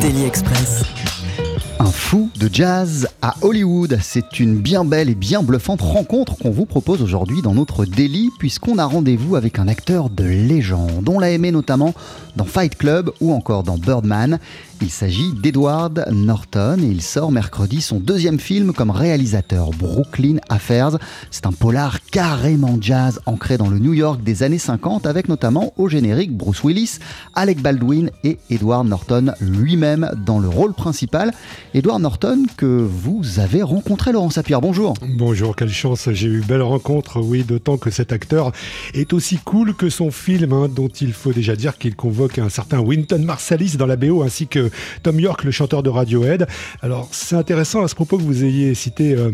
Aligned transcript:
Daily 0.00 0.24
Express. 0.24 0.84
Un 1.78 1.90
fou 1.90 2.30
de 2.40 2.48
jazz 2.50 3.08
à 3.20 3.34
Hollywood. 3.42 3.98
C'est 4.00 4.40
une 4.40 4.56
bien 4.56 4.84
belle 4.84 5.10
et 5.10 5.14
bien 5.14 5.42
bluffante 5.42 5.82
rencontre 5.82 6.38
qu'on 6.38 6.50
vous 6.50 6.64
propose 6.64 7.02
aujourd'hui 7.02 7.42
dans 7.42 7.52
notre 7.52 7.84
délit, 7.84 8.30
puisqu'on 8.38 8.78
a 8.78 8.86
rendez-vous 8.86 9.36
avec 9.36 9.58
un 9.58 9.68
acteur 9.68 10.08
de 10.08 10.24
légende. 10.24 11.08
On 11.08 11.18
l'a 11.18 11.30
aimé 11.30 11.50
notamment 11.50 11.94
dans 12.36 12.44
Fight 12.44 12.76
Club 12.76 13.10
ou 13.20 13.32
encore 13.32 13.62
dans 13.62 13.78
Birdman. 13.78 14.38
Il 14.80 14.90
s'agit 14.90 15.32
d'Edward 15.32 16.06
Norton 16.10 16.78
et 16.82 16.86
il 16.86 17.02
sort 17.02 17.30
mercredi 17.30 17.80
son 17.80 18.00
deuxième 18.00 18.40
film 18.40 18.72
comme 18.72 18.90
réalisateur, 18.90 19.70
Brooklyn 19.70 20.38
Affairs. 20.48 20.98
C'est 21.30 21.46
un 21.46 21.52
polar 21.52 22.04
carrément 22.10 22.78
jazz 22.80 23.20
ancré 23.26 23.58
dans 23.58 23.68
le 23.68 23.78
New 23.78 23.92
York 23.92 24.24
des 24.24 24.42
années 24.42 24.58
50 24.58 25.06
avec 25.06 25.28
notamment 25.28 25.72
au 25.76 25.88
générique 25.88 26.36
Bruce 26.36 26.64
Willis, 26.64 26.98
Alec 27.34 27.60
Baldwin 27.60 28.10
et 28.24 28.38
Edward 28.50 28.86
Norton 28.86 29.32
lui-même 29.40 30.10
dans 30.26 30.40
le 30.40 30.48
rôle 30.48 30.74
principal. 30.74 31.32
Edward 31.74 32.00
Norton 32.00 32.42
que 32.56 32.66
vous 32.66 33.38
avez 33.38 33.62
rencontré 33.62 34.10
Laurent 34.10 34.30
Sapir. 34.30 34.60
Bonjour. 34.60 34.94
Bonjour, 35.16 35.54
quelle 35.54 35.70
chance. 35.70 36.08
J'ai 36.10 36.28
eu 36.28 36.40
belle 36.40 36.62
rencontre, 36.62 37.20
oui, 37.20 37.44
d'autant 37.44 37.76
que 37.76 37.90
cet 37.90 38.12
acteur 38.12 38.50
est 38.94 39.12
aussi 39.12 39.38
cool 39.38 39.74
que 39.74 39.90
son 39.90 40.10
film, 40.10 40.52
hein, 40.52 40.68
dont 40.68 40.88
il 40.88 41.12
faut 41.12 41.32
déjà 41.32 41.54
dire 41.54 41.78
qu'il 41.78 41.94
un 42.38 42.48
certain 42.48 42.80
Wynton 42.80 43.22
Marsalis 43.24 43.76
dans 43.76 43.86
la 43.86 43.96
BO 43.96 44.22
ainsi 44.22 44.46
que 44.46 44.70
Tom 45.02 45.18
York, 45.18 45.44
le 45.44 45.50
chanteur 45.50 45.82
de 45.82 45.90
Radiohead. 45.90 46.46
Alors, 46.80 47.08
c'est 47.12 47.36
intéressant 47.36 47.82
à 47.82 47.88
ce 47.88 47.94
propos 47.94 48.18
que 48.18 48.22
vous 48.22 48.44
ayez 48.44 48.74
cité 48.74 49.14
euh, 49.14 49.30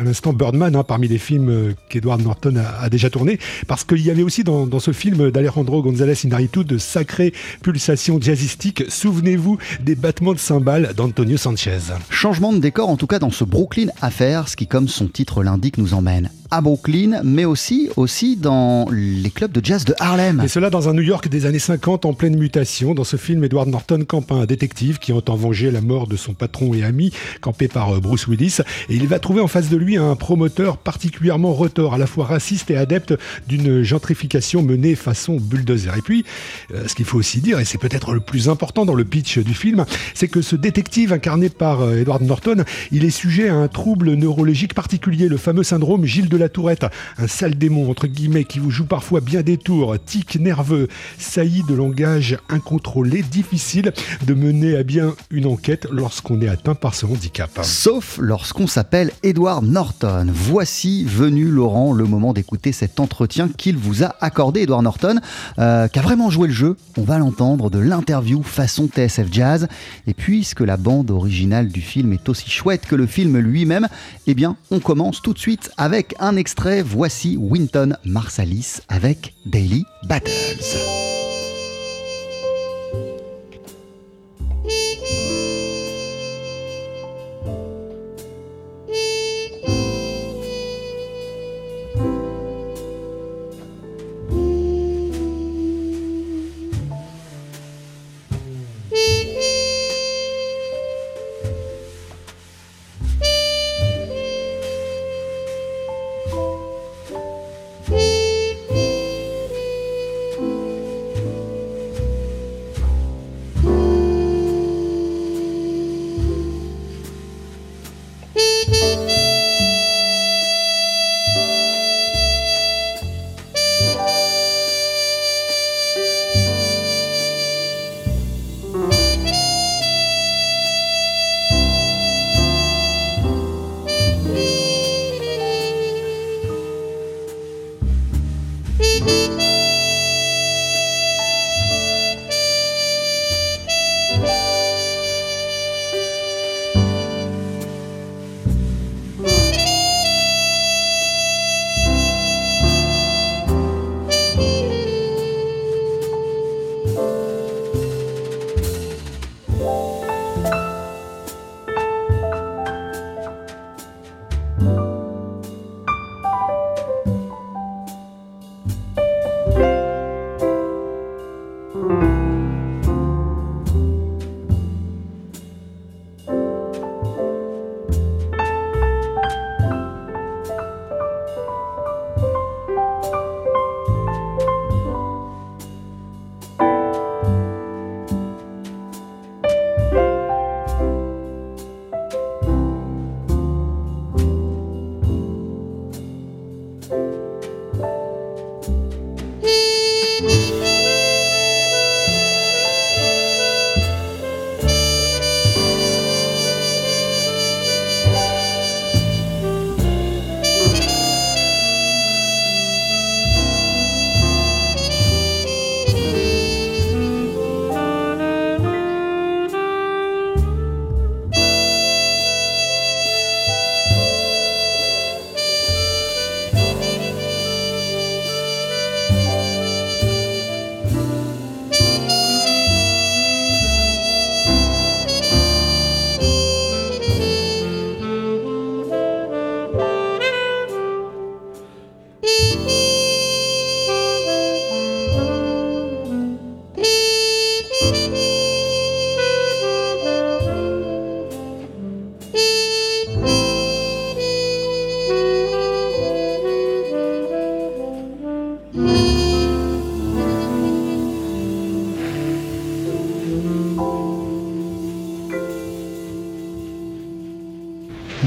à 0.00 0.04
l'instant 0.04 0.32
Birdman 0.32 0.74
hein, 0.76 0.84
parmi 0.84 1.08
les 1.08 1.18
films 1.18 1.48
euh, 1.48 1.74
qu'Edward 1.88 2.22
Norton 2.22 2.54
a, 2.56 2.88
déjà 2.88 3.10
tourné, 3.10 3.38
parce 3.66 3.84
qu'il 3.84 4.00
y 4.00 4.10
avait 4.10 4.22
aussi 4.22 4.44
dans, 4.44 4.80
ce 4.80 4.92
film 4.92 5.30
d'Alejandro 5.30 5.82
González 5.82 6.14
Inarritu 6.24 6.64
de 6.64 6.78
sacrées 6.78 7.32
pulsations 7.62 8.20
jazzistiques. 8.20 8.84
Souvenez-vous 8.88 9.58
des 9.80 9.94
battements 9.94 10.32
de 10.32 10.38
cymbales 10.38 10.92
d'Antonio 10.96 11.36
Sanchez. 11.36 11.78
Changement 12.08 12.52
de 12.52 12.58
décor 12.58 12.88
en 12.88 12.96
tout 12.96 13.06
cas 13.06 13.18
dans 13.18 13.30
ce 13.30 13.44
Brooklyn 13.44 13.88
Affairs 14.00 14.46
qui, 14.56 14.66
comme 14.66 14.88
son 14.88 15.08
titre 15.08 15.42
l'indique, 15.42 15.78
nous 15.78 15.94
emmène 15.94 16.30
à 16.50 16.60
Brooklyn, 16.60 17.20
mais 17.24 17.44
aussi, 17.44 17.90
aussi 17.96 18.36
dans 18.36 18.86
les 18.90 19.30
clubs 19.30 19.52
de 19.52 19.64
jazz 19.64 19.84
de 19.84 19.94
Harlem. 19.98 20.40
Et 20.44 20.48
cela 20.48 20.70
dans 20.70 20.88
un 20.88 20.94
New 20.94 21.02
York 21.02 21.28
des 21.28 21.46
années 21.46 21.60
50 21.60 22.04
en 22.04 22.12
pleine 22.20 22.36
mutation. 22.36 22.92
Dans 22.92 23.02
ce 23.02 23.16
film, 23.16 23.42
Edward 23.44 23.66
Norton 23.66 24.04
campe 24.06 24.30
un 24.30 24.44
détective 24.44 24.98
qui 24.98 25.14
entend 25.14 25.36
venger 25.36 25.70
la 25.70 25.80
mort 25.80 26.06
de 26.06 26.16
son 26.16 26.34
patron 26.34 26.74
et 26.74 26.84
ami, 26.84 27.14
campé 27.40 27.66
par 27.66 27.96
euh, 27.96 27.98
Bruce 27.98 28.26
Willis. 28.26 28.58
Et 28.90 28.96
il 28.96 29.08
va 29.08 29.18
trouver 29.18 29.40
en 29.40 29.46
face 29.46 29.70
de 29.70 29.78
lui 29.78 29.96
un 29.96 30.14
promoteur 30.16 30.76
particulièrement 30.76 31.54
retors, 31.54 31.94
à 31.94 31.98
la 31.98 32.06
fois 32.06 32.26
raciste 32.26 32.70
et 32.70 32.76
adepte 32.76 33.14
d'une 33.48 33.82
gentrification 33.82 34.60
menée 34.60 34.96
façon 34.96 35.36
bulldozer. 35.36 35.96
Et 35.96 36.02
puis, 36.02 36.26
euh, 36.74 36.86
ce 36.86 36.94
qu'il 36.94 37.06
faut 37.06 37.16
aussi 37.16 37.40
dire, 37.40 37.58
et 37.58 37.64
c'est 37.64 37.78
peut-être 37.78 38.12
le 38.12 38.20
plus 38.20 38.50
important 38.50 38.84
dans 38.84 38.94
le 38.94 39.06
pitch 39.06 39.38
du 39.38 39.54
film, 39.54 39.86
c'est 40.12 40.28
que 40.28 40.42
ce 40.42 40.56
détective 40.56 41.14
incarné 41.14 41.48
par 41.48 41.80
euh, 41.80 42.00
Edward 42.02 42.22
Norton, 42.22 42.64
il 42.92 43.06
est 43.06 43.08
sujet 43.08 43.48
à 43.48 43.54
un 43.54 43.68
trouble 43.68 44.12
neurologique 44.12 44.74
particulier, 44.74 45.26
le 45.26 45.38
fameux 45.38 45.62
syndrome 45.62 46.04
Gilles 46.04 46.28
de 46.28 46.36
la 46.36 46.50
Tourette, 46.50 46.84
un 47.16 47.28
sale 47.28 47.56
démon, 47.56 47.90
entre 47.90 48.06
guillemets, 48.06 48.44
qui 48.44 48.58
vous 48.58 48.70
joue 48.70 48.84
parfois 48.84 49.22
bien 49.22 49.40
des 49.40 49.56
tours, 49.56 49.96
tic 50.04 50.38
nerveux, 50.38 50.88
saillie 51.16 51.62
de 51.66 51.72
langage 51.72 52.09
incontrôlé, 52.48 53.22
difficile 53.22 53.92
de 54.26 54.34
mener 54.34 54.76
à 54.76 54.82
bien 54.82 55.14
une 55.30 55.46
enquête 55.46 55.86
lorsqu'on 55.90 56.40
est 56.40 56.48
atteint 56.48 56.74
par 56.74 56.94
ce 56.94 57.06
handicap. 57.06 57.50
Sauf 57.62 58.18
lorsqu'on 58.20 58.66
s'appelle 58.66 59.12
Edward 59.22 59.64
Norton. 59.64 60.26
Voici 60.32 61.04
venu, 61.04 61.44
Laurent, 61.46 61.92
le 61.92 62.04
moment 62.04 62.32
d'écouter 62.32 62.72
cet 62.72 63.00
entretien 63.00 63.48
qu'il 63.48 63.76
vous 63.76 64.02
a 64.02 64.14
accordé, 64.20 64.62
Edward 64.62 64.82
Norton, 64.82 65.20
euh, 65.58 65.88
qui 65.88 65.98
a 65.98 66.02
vraiment 66.02 66.30
joué 66.30 66.48
le 66.48 66.54
jeu. 66.54 66.76
On 66.96 67.02
va 67.02 67.18
l'entendre 67.18 67.70
de 67.70 67.78
l'interview 67.78 68.42
façon 68.42 68.88
TSF 68.88 69.28
Jazz. 69.30 69.68
Et 70.06 70.14
puisque 70.14 70.60
la 70.60 70.76
bande 70.76 71.10
originale 71.10 71.68
du 71.68 71.80
film 71.80 72.12
est 72.12 72.28
aussi 72.28 72.50
chouette 72.50 72.86
que 72.86 72.96
le 72.96 73.06
film 73.06 73.38
lui-même, 73.38 73.88
eh 74.26 74.34
bien, 74.34 74.56
on 74.70 74.80
commence 74.80 75.22
tout 75.22 75.32
de 75.32 75.38
suite 75.38 75.70
avec 75.76 76.14
un 76.20 76.36
extrait, 76.36 76.82
voici 76.82 77.36
Winton 77.36 77.96
Marsalis 78.04 78.80
avec 78.88 79.34
Daily 79.46 79.84
Battles. 80.08 81.19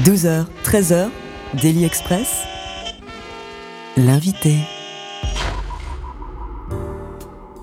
12h, 0.04 0.44
13h, 0.64 1.08
Daily 1.60 1.84
Express. 1.84 2.42
L'invité. 3.96 4.56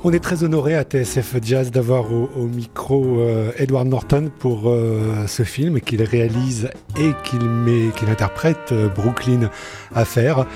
On 0.04 0.12
est 0.12 0.20
très 0.20 0.44
honoré 0.44 0.74
à 0.76 0.82
TSF 0.84 1.36
Jazz 1.44 1.70
d'avoir 1.70 2.12
au, 2.12 2.30
au 2.36 2.48
micro 2.48 3.20
euh, 3.20 3.52
Edward 3.58 3.86
Norton 3.88 4.32
pour 4.40 4.64
euh, 4.68 5.28
ce 5.28 5.44
film 5.44 5.80
qu'il 5.80 6.02
réalise 6.02 6.70
et 7.00 7.12
qu'il 7.24 7.48
met, 7.48 7.90
qu'il 7.96 8.10
interprète 8.10 8.72
euh, 8.72 8.88
Brooklyn 8.88 9.52
Affair. 9.94 10.48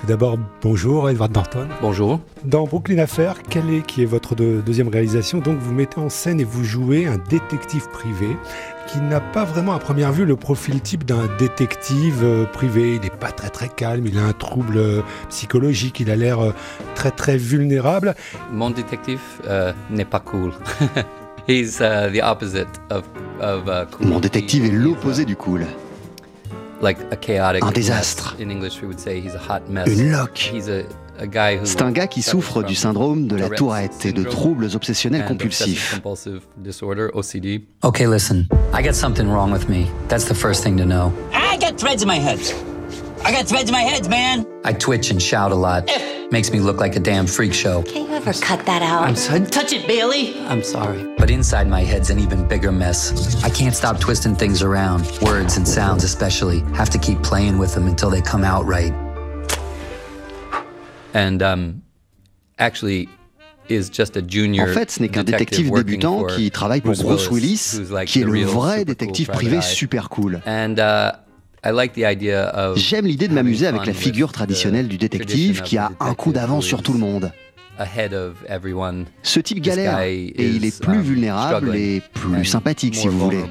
Tout 0.00 0.06
d'abord, 0.06 0.38
bonjour 0.62 1.10
Edward 1.10 1.34
Norton. 1.34 1.66
Bonjour. 1.80 2.20
Dans 2.44 2.64
Brooklyn 2.64 2.98
Affair, 2.98 3.42
quelle 3.48 3.70
est, 3.70 3.84
qui 3.86 4.02
est 4.02 4.06
votre 4.06 4.36
de- 4.36 4.60
deuxième 4.64 4.88
réalisation? 4.88 5.38
Donc 5.38 5.58
vous 5.58 5.72
mettez 5.72 5.98
en 6.00 6.08
scène 6.08 6.40
et 6.40 6.44
vous 6.44 6.62
jouez 6.62 7.06
un 7.06 7.18
détective 7.28 7.88
privé 7.92 8.36
qui 8.88 9.00
n'a 9.00 9.20
pas 9.20 9.44
vraiment 9.44 9.74
à 9.74 9.78
première 9.78 10.12
vue 10.12 10.24
le 10.24 10.36
profil 10.36 10.80
type 10.80 11.04
d'un 11.04 11.28
détective 11.38 12.20
euh, 12.22 12.44
privé. 12.44 12.96
Il 12.96 13.00
n'est 13.00 13.10
pas 13.10 13.30
très 13.32 13.48
très 13.48 13.68
calme, 13.68 14.06
il 14.06 14.18
a 14.18 14.22
un 14.22 14.32
trouble 14.32 14.76
euh, 14.76 15.02
psychologique, 15.28 16.00
il 16.00 16.10
a 16.10 16.16
l'air 16.16 16.40
euh, 16.40 16.52
très 16.94 17.10
très 17.10 17.36
vulnérable. 17.36 18.14
Mon 18.52 18.70
détective 18.70 19.20
euh, 19.46 19.72
n'est 19.90 20.04
pas 20.04 20.20
cool. 20.20 20.52
He's 21.48 21.80
uh, 21.80 22.08
the 22.12 22.22
opposite 22.22 22.68
of, 22.90 23.02
of 23.40 23.66
uh, 23.66 23.86
cool. 23.90 24.06
Mon 24.06 24.20
détective 24.20 24.64
est 24.64 24.68
he's, 24.68 24.74
l'opposé 24.78 25.22
uh, 25.22 25.26
du 25.26 25.34
cool. 25.36 25.66
Like 26.80 26.98
a 27.10 27.16
chaotic 27.16 27.62
Un 27.62 27.66
mess. 27.66 27.74
désastre. 27.74 28.36
In 28.40 28.48
English, 28.50 28.80
we 28.80 28.86
would 28.86 28.98
say 28.98 29.20
he's 29.20 29.34
a 29.34 29.38
hot 29.38 29.68
mess. 29.68 29.88
Une 29.88 30.12
loque. 30.12 30.38
He's 30.52 30.68
a, 30.68 30.82
C'est 31.64 31.82
un 31.82 31.92
gars 31.92 32.06
qui 32.06 32.22
suffers 32.22 32.30
souffre 32.42 32.62
du 32.62 32.74
from 32.74 32.90
syndrome 32.92 33.28
de 33.28 33.36
la 33.36 33.48
Tourette's 33.50 33.98
tourette 33.98 34.06
et 34.06 34.12
de 34.12 34.24
troubles 34.24 34.68
obsessionnels 34.74 35.26
compulsifs. 35.26 35.92
obsessive-compulsive 35.92 36.42
disorder, 36.56 37.10
OCD. 37.14 37.62
Okay, 37.84 38.06
listen. 38.06 38.48
I 38.72 38.82
got 38.82 38.94
something 38.94 39.28
wrong 39.28 39.52
with 39.52 39.68
me. 39.68 39.86
That's 40.08 40.24
the 40.24 40.34
first 40.34 40.62
thing 40.64 40.76
to 40.78 40.84
know. 40.84 41.12
I 41.32 41.58
got 41.58 41.78
threads 41.78 42.02
in 42.02 42.08
my 42.08 42.18
head. 42.18 42.40
I 43.24 43.30
got 43.30 43.46
threads 43.46 43.68
in 43.68 43.72
my 43.72 43.82
head, 43.82 44.08
man. 44.08 44.46
I 44.64 44.72
twitch 44.72 45.10
and 45.10 45.20
shout 45.22 45.52
a 45.52 45.54
lot. 45.54 45.88
Makes 46.32 46.50
me 46.50 46.60
look 46.60 46.80
like 46.80 46.96
a 46.96 47.00
damn 47.00 47.26
freak 47.26 47.52
show. 47.52 47.82
Can't 47.82 48.08
you 48.08 48.14
ever 48.16 48.32
cut 48.32 48.64
that 48.66 48.82
out? 48.82 49.02
I'm 49.02 49.14
sorry. 49.16 49.40
Touch 49.46 49.72
it, 49.72 49.86
Bailey. 49.86 50.34
I'm 50.48 50.62
sorry. 50.64 51.04
But 51.18 51.30
inside 51.30 51.68
my 51.68 51.82
head's 51.82 52.08
an 52.10 52.18
even 52.18 52.48
bigger 52.48 52.72
mess. 52.72 53.44
I 53.44 53.50
can't 53.50 53.76
stop 53.76 54.00
twisting 54.00 54.34
things 54.34 54.62
around, 54.62 55.06
words 55.20 55.56
and 55.58 55.68
sounds 55.68 56.04
especially. 56.04 56.60
Have 56.74 56.88
to 56.90 56.98
keep 56.98 57.22
playing 57.22 57.58
with 57.58 57.74
them 57.74 57.86
until 57.86 58.08
they 58.10 58.22
come 58.22 58.44
out 58.44 58.64
right. 58.64 58.92
And 61.14 61.42
um, 61.42 61.80
actually 62.58 63.08
is 63.68 63.90
just 63.92 64.16
a 64.16 64.22
junior 64.26 64.68
En 64.68 64.72
fait, 64.72 64.90
ce 64.90 65.00
n'est 65.00 65.08
qu'un 65.08 65.24
detective 65.24 65.70
détective 65.70 65.84
débutant 65.84 66.18
for 66.20 66.26
qui 66.28 66.50
travaille 66.50 66.80
pour 66.80 66.94
Bruce 66.94 67.30
Willis, 67.30 67.80
like 67.90 68.08
qui 68.08 68.20
est 68.20 68.24
le 68.24 68.42
vrai 68.42 68.84
détective 68.84 69.26
cool 69.26 69.34
privé 69.34 69.60
super 69.60 70.08
cool. 70.08 70.40
And 70.46 70.76
uh, 70.78 71.12
I 71.64 71.70
like 71.72 71.92
the 71.94 72.04
idea 72.04 72.48
of 72.48 72.76
J'aime 72.76 73.06
l'idée 73.06 73.28
de 73.28 73.34
m'amuser 73.34 73.66
avec 73.66 73.86
la 73.86 73.92
with 73.92 73.96
figure 73.96 74.28
the 74.28 74.34
traditionnelle 74.34 74.88
du 74.88 74.98
détective 74.98 75.62
qui 75.62 75.78
a 75.78 75.92
un 76.00 76.14
coup 76.14 76.32
d'avance 76.32 76.64
sur 76.64 76.82
tout 76.82 76.92
le 76.92 76.98
monde. 76.98 77.32
ahead 77.78 78.12
of 78.12 78.36
everyone. 78.48 79.06
Ce 79.22 79.40
type 79.40 79.60
galère 79.60 80.00
et 80.00 80.32
il 80.36 80.64
est 80.64 80.80
plus 80.80 80.98
um, 80.98 81.02
vulnérable 81.02 81.76
et 81.76 82.02
plus 82.14 82.44
sympathique 82.44 82.94
si 82.94 83.08
vous 83.08 83.18
voulez. 83.18 83.44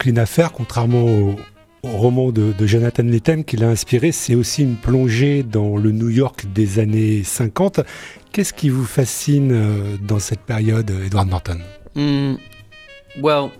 Want. 0.00 0.12
Brooklyn 0.12 0.22
Affair, 0.22 0.52
contrairement 0.52 1.04
au, 1.04 1.36
au 1.82 1.88
roman 1.88 2.32
de, 2.32 2.52
de 2.52 2.66
Jonathan 2.66 3.02
Lethem 3.02 3.44
qui 3.44 3.56
l'a 3.56 3.68
inspiré, 3.68 4.12
c'est 4.12 4.34
aussi 4.34 4.62
une 4.62 4.76
plongée 4.76 5.42
dans 5.42 5.76
le 5.76 5.92
New 5.92 6.10
York 6.10 6.46
des 6.54 6.78
années 6.78 7.22
50. 7.22 7.80
Qu'est-ce 8.32 8.52
qui 8.52 8.68
vous 8.68 8.84
fascine 8.84 9.52
euh, 9.52 9.96
dans 10.00 10.18
cette 10.18 10.40
période, 10.40 10.90
Edward 11.04 11.28
Norton? 11.28 11.58
Mm, 11.94 12.36
well, 13.22 13.50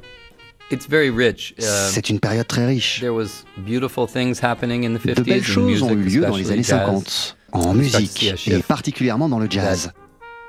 it's 0.70 0.88
very 0.88 1.10
rich. 1.10 1.54
Um, 1.58 1.64
C'est 1.90 2.08
une 2.08 2.20
période 2.20 2.46
très 2.46 2.66
riche. 2.66 3.00
there 3.00 3.12
was 3.12 3.44
beautiful 3.58 4.06
things 4.06 4.40
happening 4.42 4.84
in 4.84 4.94
the 4.96 5.00
50s. 5.00 5.14
De 5.16 5.22
belles 5.22 5.40
in 5.40 5.42
choses 5.42 5.82
ont 5.82 5.90
eu 5.90 5.96
music, 5.96 6.20
lieu 6.20 6.26
dans 6.26 6.36
les 6.36 6.50
années 6.52 6.62
jazz, 6.62 6.78
50, 6.86 7.36
en 7.52 7.74
musique 7.74 8.32
et 8.46 8.58
particulièrement 8.60 9.28
dans 9.28 9.38
le 9.40 9.50
jazz. 9.50 9.92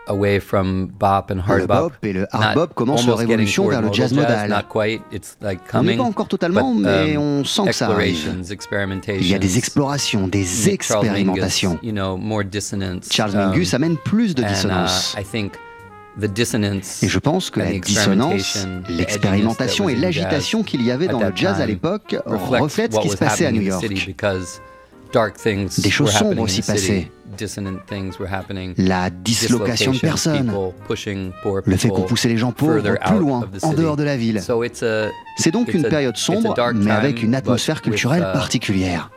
Away 0.07 0.39
from 0.39 0.88
bop 0.88 1.30
and 1.31 1.39
hard 1.39 1.62
Le 1.62 1.68
bop. 1.68 1.80
bop 1.80 1.94
et 2.01 2.12
le 2.12 2.27
hard 2.31 2.56
bop 2.56 2.74
commencent 2.74 3.06
leur 3.06 3.21
évolution 3.21 3.68
vers 3.69 3.81
le 3.81 3.88
modal 3.88 3.95
jazz 3.95 4.13
modal. 4.13 4.50
Not 4.50 4.63
quite. 4.68 5.01
It's 5.12 5.38
like 5.42 5.59
On 5.74 5.83
n'est 5.83 5.95
pas 5.95 6.03
encore 6.03 6.27
totalement, 6.27 6.74
but, 6.74 6.81
mais 6.81 7.15
um, 7.18 7.21
on 7.21 7.44
sent 7.44 7.68
que 7.68 7.71
ça 7.71 7.88
arrive. 7.88 8.18
Il 9.07 9.27
y 9.27 9.36
a 9.36 9.39
des 9.39 9.57
explorations, 9.57 10.27
des 10.27 10.44
Charles 10.44 10.74
expérimentations. 10.74 11.71
Mingus, 11.71 11.88
you 11.88 11.92
know, 11.92 12.18
more 12.18 12.44
dissonance. 12.44 13.09
Charles 13.12 13.36
um, 13.36 13.50
Mingus 13.50 13.74
amène 13.75 13.98
plus 13.98 14.33
de 14.33 14.42
and, 14.42 14.48
uh, 14.48 14.50
dissonance. 14.50 15.15
I 15.19 15.24
think 15.24 15.53
the 16.19 16.25
dissonance 16.25 17.04
Et 17.04 17.07
je 17.07 17.19
pense 17.19 17.50
que 17.51 17.59
la 17.59 17.80
dissonance, 17.80 18.68
l'expérimentation 18.89 19.87
et 19.87 19.95
l'agitation 19.95 20.64
qu'il 20.64 20.81
y 20.81 20.92
avait 20.92 21.07
dans 21.07 21.19
le 21.19 21.31
jazz 21.35 21.61
à 21.61 21.66
l'époque 21.66 22.16
reflètent 22.26 22.94
ce 22.95 22.99
qui 22.99 23.09
se 23.09 23.18
passait 23.18 23.45
à 23.45 23.52
New 23.52 23.61
York. 23.61 23.85
Des 25.13 25.89
choses 25.89 26.07
were 26.07 26.15
happening 26.15 26.35
sombres 26.35 26.49
s'y 26.49 26.61
passaient. 26.61 27.11
Dissonant 27.37 27.77
things 27.87 28.19
were 28.19 28.31
happening. 28.31 28.73
La 28.77 29.09
dislocation 29.09 29.94
de 29.94 29.99
personnes, 29.99 30.51
le 31.65 31.77
fait 31.77 31.89
qu'on 31.89 32.01
poussait 32.01 32.27
les 32.27 32.37
gens 32.37 32.51
pauvres 32.51 32.81
plus 32.81 33.19
loin, 33.19 33.47
en 33.61 33.73
dehors 33.73 33.95
de 33.95 34.03
la 34.03 34.18
ville. 34.18 34.41
C'est 35.37 35.51
donc 35.51 35.73
une 35.73 35.83
période 35.83 36.18
sombre, 36.18 36.56
mais 36.73 36.91
avec 36.91 37.23
une 37.23 37.35
atmosphère 37.35 37.77
with, 37.77 37.83
culturelle 37.83 38.23
particulière. 38.33 39.09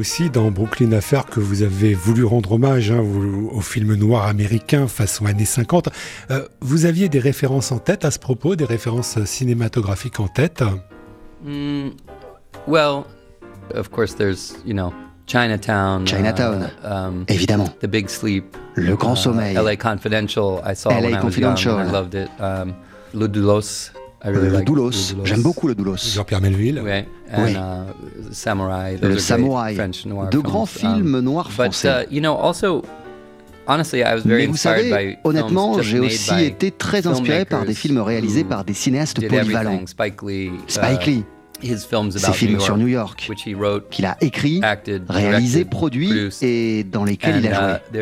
Aussi 0.00 0.30
dans 0.30 0.50
Brooklyn 0.50 0.92
Affair 0.92 1.26
que 1.26 1.40
vous 1.40 1.62
avez 1.62 1.92
voulu 1.92 2.24
rendre 2.24 2.52
hommage 2.52 2.90
hein, 2.90 3.04
au 3.52 3.60
film 3.60 3.94
noir 3.94 4.26
américain 4.26 4.88
façon 4.88 5.26
années 5.26 5.44
50. 5.44 5.90
Euh, 6.30 6.48
vous 6.62 6.86
aviez 6.86 7.10
des 7.10 7.18
références 7.18 7.70
en 7.70 7.78
tête 7.78 8.06
à 8.06 8.10
ce 8.10 8.18
propos, 8.18 8.56
des 8.56 8.64
références 8.64 9.22
cinématographiques 9.26 10.18
en 10.18 10.26
tête? 10.26 10.64
Mm, 11.44 11.90
well, 12.66 13.04
of 13.74 13.90
course, 13.90 14.16
there's 14.16 14.54
you 14.64 14.72
know 14.72 14.90
Chinatown. 15.26 16.06
Chinatown. 16.06 16.70
uh, 16.82 16.86
um, 16.88 17.24
Évidemment. 17.28 17.68
The 17.80 17.86
Big 17.86 18.08
Sleep. 18.08 18.56
Le 18.74 18.96
Grand 18.96 19.16
Sommeil. 19.16 19.54
L.A. 19.54 19.76
Confidential. 19.76 20.62
I 20.64 20.74
saw 20.74 20.88
LA 20.88 20.94
when 20.94 21.04
I 21.04 21.06
was 21.06 21.12
young 21.12 21.20
Confidential. 21.20 21.78
and 21.78 21.88
I 21.88 21.92
loved 21.92 22.14
it. 22.14 22.30
Um. 22.40 22.74
I 23.12 23.99
really 24.28 24.48
Le 24.48 24.52
like 24.54 24.66
Doulos. 24.66 25.14
J'aime 25.24 25.42
beaucoup 25.42 25.66
le 25.68 25.74
Doulos. 25.74 25.96
Jean-Pierre 25.96 26.40
Melville. 26.40 26.80
Ouais. 26.80 27.06
And, 27.32 27.42
Oui. 27.44 27.52
uh, 27.52 28.32
Samurai. 28.32 28.98
Le 29.00 29.16
Samouraï. 29.18 29.74
French 29.76 30.04
noir 30.06 30.26
De 30.26 30.32
films. 30.32 30.42
grands 30.42 30.66
films 30.66 31.14
Um, 31.14 31.20
noirs 31.20 31.48
But 31.48 31.72
français. 31.72 31.88
uh, 31.88 32.06
you 32.14 32.20
know, 32.20 32.34
also, 32.34 32.82
honestly, 33.66 34.00
I 34.00 34.14
was 34.14 34.22
very 34.26 34.42
Mais 34.42 34.46
vous 34.46 34.52
inspired 34.54 34.90
savez, 34.90 35.12
by 35.12 35.18
honnêtement, 35.24 35.72
films 35.74 35.84
j'ai 35.84 35.98
aussi 36.00 36.34
by 36.34 36.44
été 36.44 36.70
très 36.70 37.06
inspiré 37.06 37.44
par 37.44 37.64
des 37.64 37.74
films 37.74 37.98
réalisés 37.98 38.44
par 38.44 38.64
des 38.64 38.74
cinéastes 38.74 39.26
polyvalents. 39.26 39.86
Spike 39.86 40.22
Lee. 40.22 40.46
uh, 40.48 40.50
Spike 40.66 41.06
Lee, 41.06 41.24
His 41.62 41.84
films 41.88 42.10
ses 42.12 42.18
about 42.24 42.28
New 42.28 42.34
films 42.34 42.52
York, 42.52 42.64
sur 42.64 42.76
New 42.78 42.88
York, 42.88 43.26
which 43.28 43.42
he 43.46 43.54
wrote, 43.54 43.88
qu'il 43.90 44.06
a 44.06 44.16
écrit, 44.20 44.60
acted, 44.62 45.02
réalisé, 45.08 45.58
directed, 45.64 45.70
produit 45.70 46.08
produced, 46.08 46.42
et 46.42 46.84
dans 46.84 47.04
lesquels 47.04 47.36
and 47.36 47.38
il 47.40 47.46
a 47.48 47.80
joué. 47.92 48.00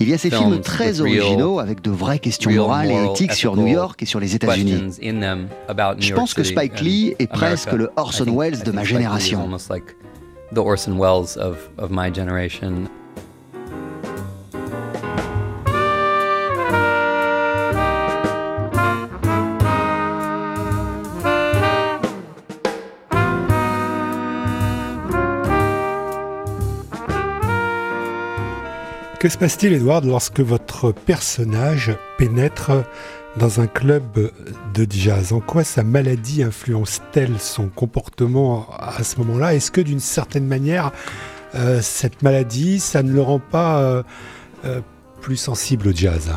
Il 0.00 0.08
y 0.08 0.14
a 0.14 0.18
ces 0.18 0.30
films 0.30 0.60
très 0.60 1.00
originaux 1.00 1.58
avec 1.60 1.80
de 1.82 1.90
vraies 1.90 2.18
questions 2.18 2.50
morales 2.50 2.90
et 2.90 3.04
éthiques 3.12 3.32
sur 3.32 3.56
New 3.56 3.66
York 3.66 4.02
et 4.02 4.06
sur 4.06 4.20
les 4.20 4.34
États-Unis. 4.34 4.96
Je 5.98 6.14
pense 6.14 6.34
que 6.34 6.42
Spike 6.42 6.80
Lee 6.80 7.14
est 7.18 7.26
presque 7.26 7.72
le 7.72 7.90
Orson 7.96 8.26
Welles 8.36 8.62
de 8.62 8.70
ma 8.72 8.84
génération. 8.84 9.48
Que 29.24 29.30
se 29.30 29.38
passe-t-il, 29.38 29.72
Edward, 29.72 30.04
lorsque 30.04 30.40
votre 30.40 30.92
personnage 30.92 31.96
pénètre 32.18 32.72
dans 33.38 33.62
un 33.62 33.66
club 33.66 34.30
de 34.74 34.86
jazz? 34.90 35.32
En 35.32 35.40
quoi 35.40 35.64
sa 35.64 35.82
maladie 35.82 36.42
influence-t-elle 36.42 37.38
son 37.38 37.70
comportement 37.70 38.66
à 38.78 39.02
ce 39.02 39.16
moment-là? 39.20 39.54
Est-ce 39.54 39.70
que 39.70 39.80
d'une 39.80 39.98
certaine 39.98 40.46
manière, 40.46 40.92
euh, 41.54 41.80
cette 41.80 42.22
maladie, 42.22 42.78
ça 42.80 43.02
ne 43.02 43.12
le 43.12 43.22
rend 43.22 43.38
pas 43.38 43.80
euh, 43.80 44.02
euh, 44.66 44.82
plus 45.22 45.38
sensible 45.38 45.88
au 45.88 45.92
jazz? 45.92 46.30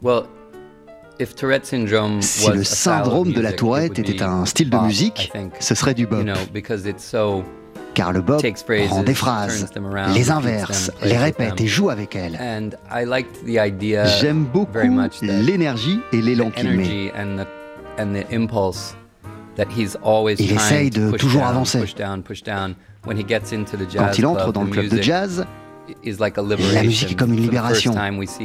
Well, 0.00 0.22
if 1.20 1.34
Tourette 1.34 1.66
syndrome 1.66 2.22
Si 2.22 2.46
was 2.46 2.54
le 2.54 2.60
a 2.62 2.64
style 2.64 2.72
of 2.72 3.04
syndrome 3.04 3.32
de 3.34 3.40
la 3.42 3.52
Tourette 3.52 3.98
était 3.98 4.22
un 4.22 4.46
style 4.46 4.70
de 4.70 4.78
musique, 4.78 5.30
ce 5.60 5.74
serait 5.74 5.92
du 5.92 6.04
You 6.04 6.08
bop. 6.08 6.24
Car 7.94 8.12
le 8.12 8.22
phrases, 8.22 8.64
prend 8.88 9.02
des 9.02 9.14
phrases, 9.14 9.66
les 10.14 10.30
inverse, 10.30 10.90
les 11.02 11.16
répète 11.16 11.60
et 11.60 11.66
joue 11.66 11.90
avec 11.90 12.16
elles. 12.16 12.36
And 12.40 12.70
I 12.92 13.04
liked 13.04 13.44
the 13.46 13.58
idea 13.64 14.04
J'aime 14.04 14.46
very 14.72 14.88
beaucoup 14.88 15.10
l'énergie 15.22 16.00
et 16.12 16.20
l'élan 16.20 16.50
the 16.50 16.54
qu'il 16.54 16.70
met. 16.70 16.84
energy 16.84 17.12
and 17.16 17.36
the 17.38 17.46
and 18.00 18.12
the 18.14 18.34
impulse 18.34 18.96
that 19.56 19.66
he's 19.76 19.96
always 20.04 20.36
Il 20.40 20.52
essaye 20.52 20.90
de 20.90 21.12
toujours 21.12 21.42
down, 21.42 21.50
avancer. 21.50 21.80
push 21.80 21.94
down, 21.94 22.22
push 22.22 22.42
down. 22.42 22.74
When 23.06 23.16
he 23.16 23.24
gets 23.24 23.52
into 23.52 23.76
the 23.76 23.88
jazz 23.88 23.98
Quand 24.02 24.18
il 24.18 24.26
entre 24.26 24.52
dans 24.52 24.64
le 24.64 24.70
club 24.70 24.88
de 24.88 25.00
jazz, 25.00 25.46
la 26.72 26.82
musique 26.82 27.12
est 27.12 27.14
comme 27.14 27.32
une 27.32 27.40
libération. 27.40 27.94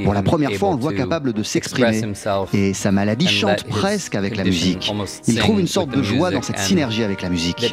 Pour 0.03 0.13
la 0.13 0.21
première 0.21 0.51
fois, 0.53 0.69
on 0.69 0.75
le 0.75 0.81
voit 0.81 0.93
capable 0.93 1.33
de 1.33 1.43
s'exprimer. 1.43 2.01
Et 2.53 2.73
sa 2.73 2.91
maladie 2.91 3.27
chante 3.27 3.63
presque 3.65 4.15
avec 4.15 4.35
la 4.35 4.43
musique. 4.43 4.91
Il 5.27 5.35
trouve 5.37 5.59
une 5.59 5.67
sorte 5.67 5.89
de 5.89 6.03
joie 6.03 6.31
dans 6.31 6.41
cette 6.41 6.59
synergie 6.59 7.03
avec 7.03 7.21
la 7.21 7.29
musique. 7.29 7.65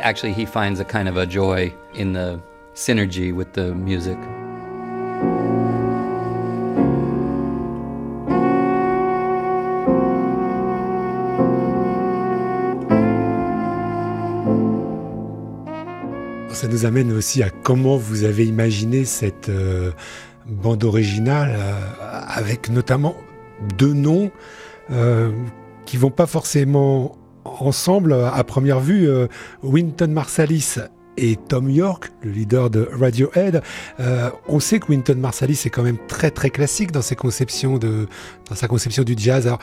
Amène 16.84 17.12
aussi 17.12 17.42
à 17.42 17.50
comment 17.50 17.96
vous 17.96 18.24
avez 18.24 18.46
imaginé 18.46 19.04
cette 19.04 19.48
euh, 19.48 19.92
bande 20.46 20.84
originale 20.84 21.56
euh, 21.56 22.20
avec 22.28 22.68
notamment 22.68 23.16
deux 23.78 23.92
noms 23.92 24.30
euh, 24.90 25.30
qui 25.84 25.96
vont 25.96 26.10
pas 26.10 26.26
forcément 26.26 27.16
ensemble 27.44 28.12
à 28.12 28.42
première 28.44 28.80
vue. 28.80 29.08
Wynton 29.62 30.08
Marsalis 30.08 30.74
et 31.16 31.36
Tom 31.36 31.70
York, 31.70 32.10
le 32.22 32.32
leader 32.32 32.70
de 32.70 32.88
Radiohead. 32.92 33.62
On 34.48 34.58
sait 34.58 34.80
que 34.80 34.88
Wynton 34.88 35.14
Marsalis 35.14 35.62
est 35.64 35.70
quand 35.70 35.84
même 35.84 35.98
très 36.08 36.32
très 36.32 36.50
classique 36.50 36.90
dans 36.90 37.02
ses 37.02 37.14
conceptions 37.14 37.78
de 37.78 38.08
dans 38.50 38.56
sa 38.56 38.66
conception 38.66 39.04
du 39.04 39.14
jazz. 39.16 39.46
Alors, 39.46 39.60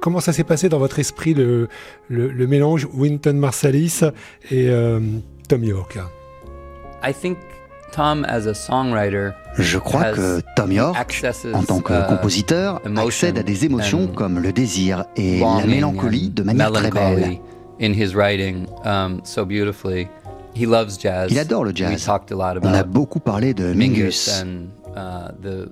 comment 0.00 0.20
ça 0.20 0.32
s'est 0.32 0.44
passé 0.44 0.68
dans 0.68 0.78
votre 0.78 1.00
esprit 1.00 1.34
le, 1.34 1.68
le, 2.08 2.46
mélange 2.46 2.86
Wynton 2.94 3.34
Marsalis 3.34 4.02
et 4.52 4.70
Tom 5.48 5.64
York? 5.64 5.98
I 7.02 7.12
think 7.12 7.38
Tom 7.92 8.24
as 8.28 8.46
a 8.46 8.54
songwriter 8.54 9.32
Je 9.58 9.78
crois 9.78 10.12
que 10.12 10.40
Tom 10.54 10.70
York, 10.70 10.96
accesses, 10.98 11.46
en 11.54 11.62
tant 11.64 11.80
que 11.80 11.92
uh, 11.92 12.06
compositeur, 12.08 12.80
accède 12.96 13.38
à 13.38 13.42
des 13.42 13.64
émotions 13.64 14.04
and 14.04 14.14
comme 14.14 14.38
le 14.38 14.52
désir 14.52 15.04
et 15.16 15.40
la 15.40 15.66
mélancolie 15.66 16.30
de 16.30 16.42
manière 16.42 16.70
très 16.70 16.90
belle. 16.90 17.16
melancholy 17.16 17.40
in 17.80 17.92
his 17.92 18.14
writing 18.14 18.66
um, 18.84 19.20
so 19.24 19.44
beautifully. 19.44 20.06
He 20.54 20.66
loves 20.66 20.98
jazz. 21.00 21.30
Il 21.32 21.38
adore 21.38 21.64
le 21.64 21.70
We 21.70 21.76
jazz. 21.76 22.04
talked 22.04 22.30
a 22.32 22.36
lot 22.36 22.58
On 22.62 22.74
a 22.74 22.80
about 22.80 22.92
beaucoup 22.92 23.20
parlé 23.20 23.54
de 23.54 23.72
Mingus. 23.72 24.28
and 24.42 24.68
the 25.42 25.68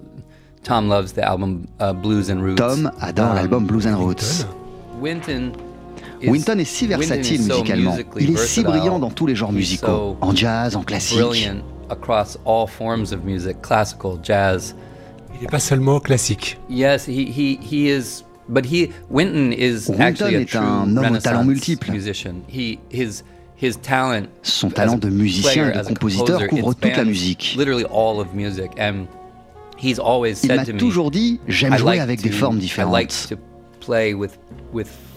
Tom 0.64 0.88
loves 0.88 1.12
the 1.12 1.22
album 1.24 1.66
Blues 2.02 2.30
and 2.30 2.40
Roots. 2.42 2.56
Tom 2.60 2.90
adore 3.00 3.30
Um, 3.30 3.34
l'album 3.36 3.66
Blues 3.66 3.86
and 3.86 3.96
Roots. 3.96 4.44
Winton 6.26 6.58
est 6.58 6.64
si 6.64 6.86
versatile 6.86 7.40
is 7.40 7.44
so 7.44 7.54
musicalement. 7.54 7.90
musically 7.92 8.24
Il 8.24 8.30
est 8.32 8.36
si 8.38 8.62
brillant 8.62 8.98
dans 8.98 9.10
tous 9.10 9.26
les 9.26 9.36
genres 9.36 9.52
musicaux. 9.52 10.16
En 10.20 10.34
jazz, 10.34 10.74
en 10.76 10.82
classique. 10.82 11.18
Brilliant 11.18 11.62
across 11.90 12.38
all 12.44 12.66
forms 12.66 13.12
of 13.12 13.24
music, 13.24 13.60
classical, 13.62 14.18
jazz. 14.22 14.74
Il 15.34 15.42
n'est 15.42 15.46
pas 15.48 15.60
seulement 15.60 16.00
classique. 16.00 16.58
Yes, 16.68 17.06
he 17.06 17.26
he 17.30 17.58
he 17.62 17.88
is. 17.88 18.24
But 18.48 18.64
he 18.64 18.90
Wynton 19.10 19.52
is 19.52 19.88
Wynton 19.88 20.00
actually 20.00 20.36
a 20.36 20.40
est 20.40 20.56
un 20.56 20.96
homme 20.96 21.16
au 21.16 21.18
talent 21.18 21.44
multiple. 21.44 21.90
musician. 21.90 22.36
He 22.48 22.78
his 22.90 23.22
his 23.60 23.76
talent. 23.80 24.26
Son 24.42 24.70
talent 24.70 24.96
de 24.98 25.10
musicien 25.10 25.70
et 25.70 25.78
de 25.78 25.84
compositeur 25.88 26.46
couvre 26.48 26.74
toute 26.74 26.96
la 26.96 27.04
musique. 27.04 27.54
Literally 27.58 27.84
all 27.84 28.20
of 28.20 28.32
music, 28.34 28.70
and 28.78 29.06
he's 29.78 29.98
always 29.98 30.40
Il 30.42 30.48
said 30.48 30.56
m'a 30.56 30.64
to 30.64 30.72
me. 30.72 30.78
toujours 30.78 31.10
dit 31.10 31.40
j'aime 31.46 31.76
jouer 31.76 32.00
avec 32.00 32.22
des 32.22 32.30
formes 32.30 32.58
différentes. 32.58 33.06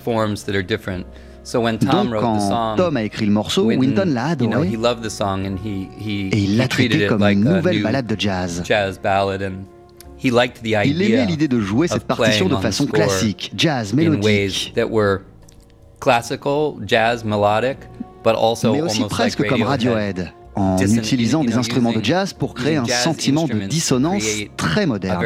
Forms 0.04 0.44
that 0.46 0.56
are 0.56 0.64
different. 0.64 1.06
So 1.44 1.60
when 1.62 1.80
Tom 1.80 1.90
Donc 1.90 2.14
wrote 2.14 2.22
the 2.22 2.24
quand 2.24 2.40
song, 2.40 2.78
Tom 2.78 2.98
a 2.98 3.04
écrit 3.04 3.26
le 3.26 3.32
morceau, 3.32 3.66
Winton 3.66 4.06
l'a 4.06 4.36
you 4.40 4.48
know, 4.48 4.62
he 4.62 4.76
adoré 4.76 4.78
loved 4.78 5.04
the 5.04 5.10
song 5.10 5.46
and 5.46 5.58
he 5.58 5.88
he 5.98 6.28
et 6.32 6.38
il 6.38 6.58
l'a 6.58 6.68
traité 6.68 7.04
it 7.04 7.08
comme 7.08 7.22
like 7.22 7.38
une 7.38 7.44
nouvelle 7.44 7.78
new 7.78 7.84
balade 7.84 8.06
de 8.06 8.16
jazz. 8.20 8.62
jazz 8.64 9.00
ballad 9.02 9.42
and 9.42 9.66
he 10.24 10.30
liked 10.30 10.62
the 10.62 10.76
idea. 10.76 10.84
Il 10.86 11.02
aimait 11.02 11.26
l'idée 11.26 11.48
de 11.48 11.60
jouer 11.60 11.88
cette 11.88 11.98
of 11.98 12.06
partition 12.06 12.48
de 12.48 12.56
façon 12.58 12.86
classique, 12.86 13.52
jazz, 13.56 13.92
in 13.92 13.98
ways 13.98 14.10
mélodique, 14.10 14.74
that 14.76 14.88
were 14.88 15.22
classical, 16.00 16.76
jazz, 16.86 17.24
melodic, 17.24 17.78
but 18.24 18.36
also 18.36 18.74
mais 18.74 18.82
aussi 18.82 18.98
almost 18.98 19.12
presque 19.16 19.40
like 19.40 19.50
comme 19.50 19.64
Radiohead. 19.64 20.32
En 20.54 20.76
Dissonant- 20.76 21.02
utilisant 21.02 21.44
des 21.46 21.56
instruments 21.56 21.94
de 21.94 22.04
jazz 22.04 22.34
pour 22.34 22.54
créer 22.54 22.76
un 22.76 22.86
sentiment 22.86 23.48
de 23.48 23.68
dissonance 23.68 24.24
très 24.58 24.86
moderne. 24.86 25.18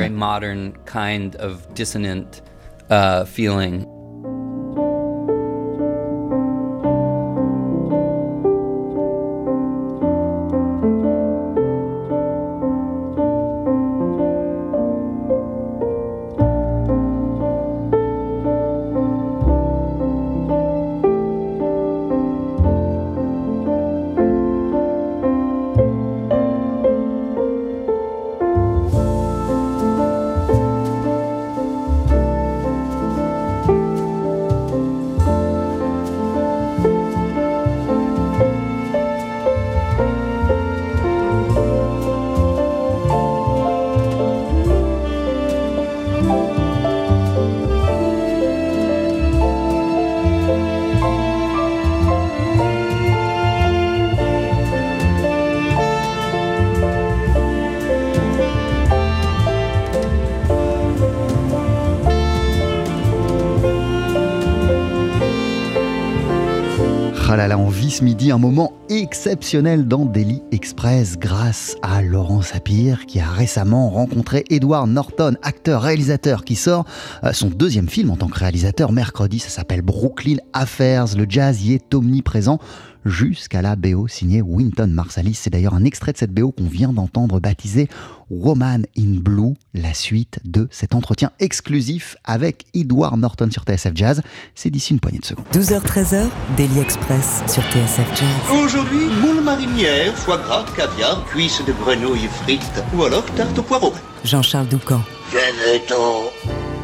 midi, 68.02 68.32
un 68.32 68.38
moment 68.38 68.74
exceptionnel 68.90 69.88
dans 69.88 70.06
Daily 70.06 70.42
Express 70.52 71.18
grâce 71.18 71.75
à 71.82 72.02
Laurent 72.02 72.42
Sapir 72.42 73.06
qui 73.06 73.20
a 73.20 73.30
récemment 73.30 73.90
rencontré 73.90 74.44
Edward 74.50 74.90
Norton, 74.90 75.36
acteur 75.44 75.84
réalisateur 75.84 76.44
qui 76.44 76.56
sort 76.56 76.86
euh, 77.24 77.32
son 77.32 77.48
deuxième 77.48 77.88
film 77.88 78.12
en 78.12 78.18
tant 78.18 78.28
que 78.28 78.40
réalisateur 78.40 78.92
mercredi, 78.92 79.40
ça 79.40 79.50
s'appelle 79.50 79.82
Brooklyn 79.82 80.38
Affairs, 80.54 81.16
le 81.16 81.25
jazz 81.30 81.64
y 81.66 81.74
est 81.74 81.94
omniprésent 81.94 82.60
jusqu'à 83.06 83.62
la 83.62 83.76
BO 83.76 84.08
signée 84.08 84.42
Wynton 84.42 84.88
Marsalis. 84.88 85.36
C'est 85.36 85.50
d'ailleurs 85.50 85.74
un 85.74 85.84
extrait 85.84 86.12
de 86.12 86.18
cette 86.18 86.34
BO 86.34 86.52
qu'on 86.52 86.68
vient 86.68 86.92
d'entendre 86.92 87.40
baptisé 87.40 87.88
Woman 88.30 88.86
in 88.98 89.20
Blue, 89.20 89.54
la 89.74 89.94
suite 89.94 90.40
de 90.44 90.68
cet 90.72 90.96
entretien 90.96 91.32
exclusif 91.40 92.18
avec 92.24 92.66
Edward 92.74 93.18
Norton 93.18 93.50
sur 93.52 93.64
TSF 93.64 93.92
Jazz. 93.96 94.22
C'est 94.56 94.70
d'ici 94.70 94.94
une 94.94 95.00
poignée 95.00 95.20
de 95.20 95.26
secondes. 95.26 95.46
12h-13h, 95.54 96.28
Daily 96.58 96.80
Express 96.80 97.44
sur 97.48 97.64
TSF 97.64 98.08
Jazz. 98.16 98.60
Aujourd'hui, 98.64 99.08
moule 99.22 99.44
marinière, 99.44 100.16
foie 100.16 100.38
gras, 100.38 100.66
caviar, 100.76 101.24
cuisses 101.26 101.62
de 101.66 101.74
grenouille 101.74 102.28
frites 102.44 102.84
ou 102.96 103.04
alors 103.04 103.26
tarte 103.36 103.58
au 103.60 103.64
poireau. 103.64 103.94
Jean-Charles 104.24 104.68
Doucan. 104.68 105.02
Venez-t'en. 105.32 106.75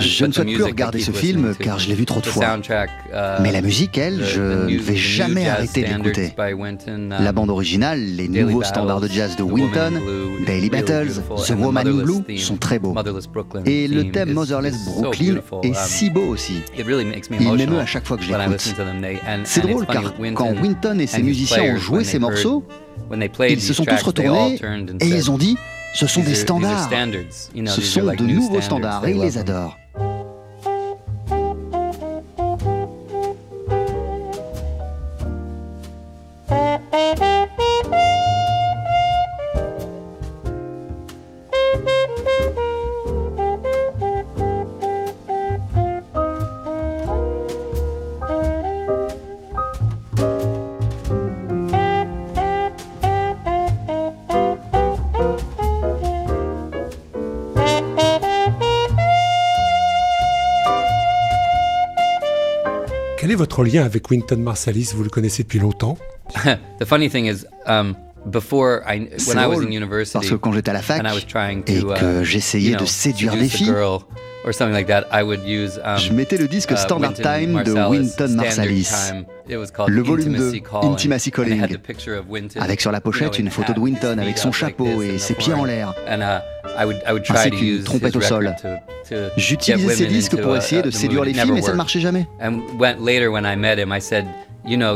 Je 0.00 0.24
ne 0.24 0.32
souhaite 0.32 0.46
plus 0.52 0.62
regarder 0.62 1.00
ce 1.00 1.10
film 1.12 1.54
car 1.58 1.78
je 1.78 1.88
l'ai 1.88 1.94
vu 1.94 2.04
trop 2.06 2.20
de 2.20 2.26
The 2.26 2.28
fois. 2.28 2.56
uh, 2.56 3.42
Mais 3.42 3.52
la 3.52 3.60
musique, 3.62 3.98
elle, 3.98 4.18
the- 4.18 4.24
je 4.24 4.40
ne 4.42 4.78
vais 4.78 4.96
jamais 4.96 5.48
arrêter 5.48 5.82
d'écouter. 5.84 6.32
Wynton, 6.56 7.08
La 7.10 7.30
um, 7.30 7.34
bande 7.34 7.50
originale, 7.50 8.00
les 8.00 8.28
nouveaux 8.28 8.62
standards 8.62 9.00
de 9.00 9.08
jazz 9.08 9.36
de 9.36 9.42
The 9.42 9.46
Woman 9.46 9.60
in 9.62 9.92
Winton, 9.94 10.00
Blue, 10.04 10.44
Daily 10.46 10.70
Battles, 10.70 11.22
The 11.46 11.50
Woman 11.58 11.86
in 11.88 12.02
Blue 12.02 12.22
theme, 12.26 12.38
sont 12.38 12.56
très 12.56 12.78
beaux. 12.78 12.94
Et 13.66 13.88
le 13.88 14.10
thème 14.10 14.32
Motherless 14.32 14.74
Brooklyn 14.86 15.36
est 15.62 15.68
Um, 15.68 15.74
si 15.74 16.10
beau 16.10 16.22
aussi. 16.28 16.62
It 16.78 16.86
really 16.86 17.04
makes 17.04 17.30
me 17.30 17.36
Il 17.40 17.52
m'émeut 17.52 17.78
à 17.78 17.86
chaque 17.86 18.06
fois 18.06 18.16
que 18.16 18.22
je 18.24 18.28
l'écoute. 18.32 18.52
listen 18.52 18.74
to 18.74 18.82
them. 18.82 19.00
They- 19.00 19.18
and- 19.26 19.42
C'est 19.44 19.60
drôle 19.62 19.86
car 19.86 20.14
quand 20.34 20.52
Winton 20.60 20.98
et 20.98 21.06
ses 21.06 21.16
and 21.16 21.20
his 21.20 21.24
musiciens 21.24 21.74
ont 21.74 21.76
joué 21.78 22.04
ces 22.04 22.18
morceaux, 22.18 22.64
ils 23.48 23.60
se 23.60 23.72
sont 23.74 23.84
tous 23.84 24.02
retournés 24.02 24.58
et 25.00 25.08
ils 25.08 25.30
ont 25.30 25.38
dit 25.38 25.56
ce 25.94 26.06
sont 26.06 26.20
"These 26.22 26.28
des 26.28 26.34
standards. 26.36 26.88
Ce 27.66 27.80
sont 27.80 28.04
de 28.04 28.24
nouveaux 28.24 28.60
standards. 28.60 29.06
et 29.06 29.12
ils 29.12 29.20
les 29.20 29.38
adorent. 29.38 29.78
Votre 63.52 63.64
lien 63.64 63.84
avec 63.84 64.10
Wynton 64.10 64.38
Marsalis 64.38 64.92
Vous 64.94 65.04
le 65.04 65.10
connaissez 65.10 65.42
depuis 65.42 65.58
longtemps. 65.58 65.98
The 66.80 66.86
funny 66.86 67.10
thing 67.10 67.26
is, 67.26 67.44
um, 67.66 67.94
before 68.24 68.80
I, 68.88 69.08
C'est 69.18 69.28
when 69.28 69.44
I 69.44 69.46
was 69.46 69.56
drôle, 69.56 69.66
in 69.66 69.72
university, 69.72 70.12
parce 70.14 70.30
que 70.30 70.36
quand 70.36 70.52
j'étais 70.52 70.70
à 70.70 70.74
la 70.74 70.80
fac 70.80 71.04
and 71.04 71.08
I 71.08 71.12
was 71.12 71.26
trying 71.28 71.62
et 71.66 71.80
to, 71.80 71.92
uh, 71.92 71.98
que 71.98 72.24
j'essayais 72.24 72.76
de 72.76 72.86
séduire 72.86 73.32
seduce 73.32 73.50
des 73.50 73.56
filles, 73.56 73.66
girl 73.66 73.98
or 74.44 74.52
something 74.52 74.74
like 74.74 74.88
that, 74.88 75.04
I 75.12 75.22
would 75.22 75.44
use, 75.44 75.80
um, 75.84 75.98
je 75.98 76.12
mettais 76.12 76.38
le 76.38 76.48
disque 76.48 76.72
uh, 76.72 76.76
Standard 76.76 77.14
Time 77.14 77.62
de 77.62 77.72
Wynton 77.72 78.34
Marsalis. 78.36 78.90
Time. 78.90 79.24
It 79.48 79.56
was 79.56 79.70
called 79.70 79.90
Le 79.90 80.02
volume 80.02 80.34
Intimacy 80.34 80.60
2, 80.60 80.68
Calling, 80.68 80.92
Intimacy 80.92 81.30
Calling. 81.30 81.78
Avec 82.60 82.80
sur 82.80 82.92
la 82.92 83.00
pochette 83.00 83.38
une 83.38 83.50
photo 83.50 83.72
de 83.72 83.80
his 83.80 83.96
avec 84.18 84.38
son 84.38 84.52
chapeau 84.52 85.02
et 85.02 85.18
ses 85.18 85.34
pieds 85.34 85.54
en 85.54 85.64
l'air. 85.64 85.94
And, 86.08 86.20
uh, 86.20 86.40
Ainsi 86.78 87.50
to 87.50 87.56
qu'une 87.56 87.84
trompette 87.84 88.16
au 88.16 88.20
sol. 88.20 88.54
J'utilisais 89.36 89.94
ces 89.94 90.06
disques 90.06 90.40
pour 90.40 90.56
essayer 90.56 90.82
de 90.82 90.90
séduire 90.90 91.24
les 91.24 91.34
filles, 91.34 91.52
mais 91.52 91.62
ça 91.62 91.72
ne 91.72 91.76
marchait 91.76 92.00
jamais. 92.00 92.26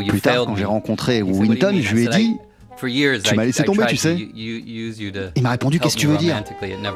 Plus 0.09 0.21
tard, 0.21 0.47
quand 0.47 0.57
j'ai 0.57 0.65
rencontré 0.65 1.23
Winton, 1.23 1.79
je 1.81 1.95
lui 1.95 2.05
ai 2.05 2.09
dit 2.09 2.37
Tu 2.79 3.35
m'as 3.35 3.45
laissé 3.45 3.65
tomber, 3.65 3.87
tu 3.87 3.97
sais. 3.97 4.17
Il 4.17 5.43
m'a 5.43 5.51
répondu 5.51 5.81
qu'est-ce 5.81 5.97
que 5.97 6.01
tu 6.01 6.07
veux 6.07 6.17
dire 6.17 6.43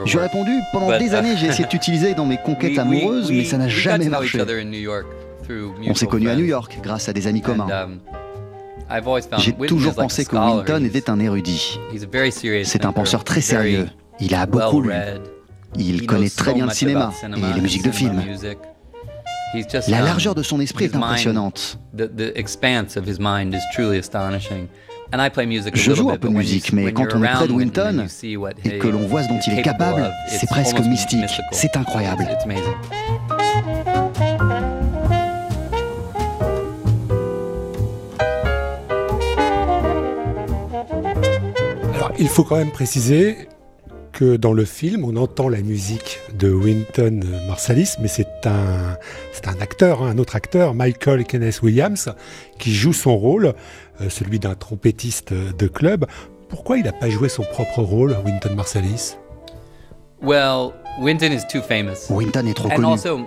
Je 0.05 0.13
lui 0.13 0.19
ai 0.19 0.23
répondu 0.23 0.53
pendant 0.73 0.99
des 0.99 1.15
années, 1.15 1.37
j'ai 1.37 1.47
essayé 1.47 1.65
de 1.65 1.71
t'utiliser 1.71 2.15
dans 2.15 2.27
mes 2.27 2.39
conquêtes 2.45 2.79
amoureuses, 2.79 3.31
mais 3.31 3.45
ça 3.45 3.59
n'a 3.59 3.69
jamais 3.69 4.09
marché. 4.09 4.41
On 5.87 5.95
s'est 5.95 6.07
connus 6.07 6.29
à 6.29 6.37
New. 6.37 6.45
York 6.45 6.79
grâce 6.83 7.09
à 7.09 7.13
des 7.13 7.27
amis 7.27 7.43
communs. 7.43 7.69
Um, 7.71 8.01
J'ai 9.39 9.53
toujours 9.53 9.95
pensé 9.95 10.25
que. 10.25 10.37
Winton 10.37 10.85
était 10.85 11.11
un 11.11 11.21
érudit. 11.21 11.79
C'est 12.65 12.85
un 12.85 12.93
penseur 12.93 13.25
très 13.25 13.41
sérieux. 13.41 13.89
Il 14.21 14.35
a 14.35 14.47
beaucoup 14.47 14.83
lu. 14.83 14.93
Il 15.77 16.07
connaît 16.07 16.29
très 16.29 16.53
bien 16.53 16.67
le 16.67 16.73
cinéma 16.73 17.13
et 17.23 17.55
les 17.55 17.61
musiques 17.61 17.85
de 17.85 17.93
cinema 17.93 18.23
film. 18.23 18.33
music. 18.33 18.59
He's 19.53 19.67
just, 19.67 19.89
La 19.89 19.99
um, 19.99 20.05
largeur 20.05 20.35
de 20.37 20.43
son 20.45 20.61
esprit 20.61 20.85
est 20.85 20.95
impressionnante. 20.95 21.79
Je 25.13 25.91
little 25.91 25.95
joue 25.97 26.11
un 26.11 26.17
peu 26.17 26.29
but 26.29 26.35
de 26.35 26.39
musique, 26.39 26.73
mais 26.73 26.93
quand 26.93 27.07
on 27.15 27.23
est 27.23 27.29
près 27.29 27.49
de 27.49 27.53
Winton 27.53 28.03
you 28.03 28.09
see 28.09 28.37
what 28.37 28.51
et 28.65 28.79
que 28.79 28.87
l'on 28.87 29.07
voit 29.07 29.25
ce 29.25 29.29
dont 29.29 29.41
il 29.47 29.59
est 29.59 29.63
capable 29.63 30.13
c'est 30.29 30.45
it's 30.45 30.47
presque 30.47 30.77
almost 30.77 30.91
mystique. 30.91 31.21
mystical. 31.21 31.49
C'est 31.53 31.77
incroyable. 31.77 32.29
It's 32.31 32.45
amazing. 32.45 32.75
Alors, 41.95 42.13
il 42.19 42.29
faut 42.29 42.45
quand 42.45 42.57
même 42.57 42.71
préciser 42.71 43.49
que 44.13 44.37
dans 44.37 44.53
le 44.53 44.65
film, 44.65 45.05
on 45.05 45.17
entend 45.17 45.49
la 45.49 45.63
musique 45.63 46.21
de 46.35 46.53
Wynton 46.53 47.21
Marsalis, 47.47 47.95
mais 48.01 48.09
c'est 48.09 48.47
un, 48.47 48.97
c'est 49.33 49.49
un 49.49 49.59
acteur, 49.61 50.03
hein, 50.03 50.11
un 50.11 50.19
autre 50.19 50.37
acteur, 50.37 50.75
Michael 50.75 51.25
Kenneth 51.25 51.63
Williams, 51.63 52.13
qui 52.59 52.75
joue 52.75 52.93
son 52.93 53.17
rôle, 53.17 53.55
celui 54.09 54.39
d'un 54.39 54.55
trompettiste 54.55 55.33
de 55.33 55.67
club. 55.69 56.07
Pourquoi 56.49 56.79
il 56.79 56.85
n'a 56.85 56.93
pas 56.93 57.11
joué 57.11 57.29
son 57.29 57.43
propre 57.53 57.83
rôle, 57.83 58.17
Wynton 58.25 58.55
Marsalis? 58.57 59.17
Well, 60.23 60.73
Wynton 61.01 61.33
is 61.33 61.43
too 61.51 61.63
famous. 61.63 62.11
Winton 62.11 62.47
est 62.47 62.55
trop 62.55 62.69
And 62.71 62.77
connu. 62.77 62.87
also, 62.89 63.21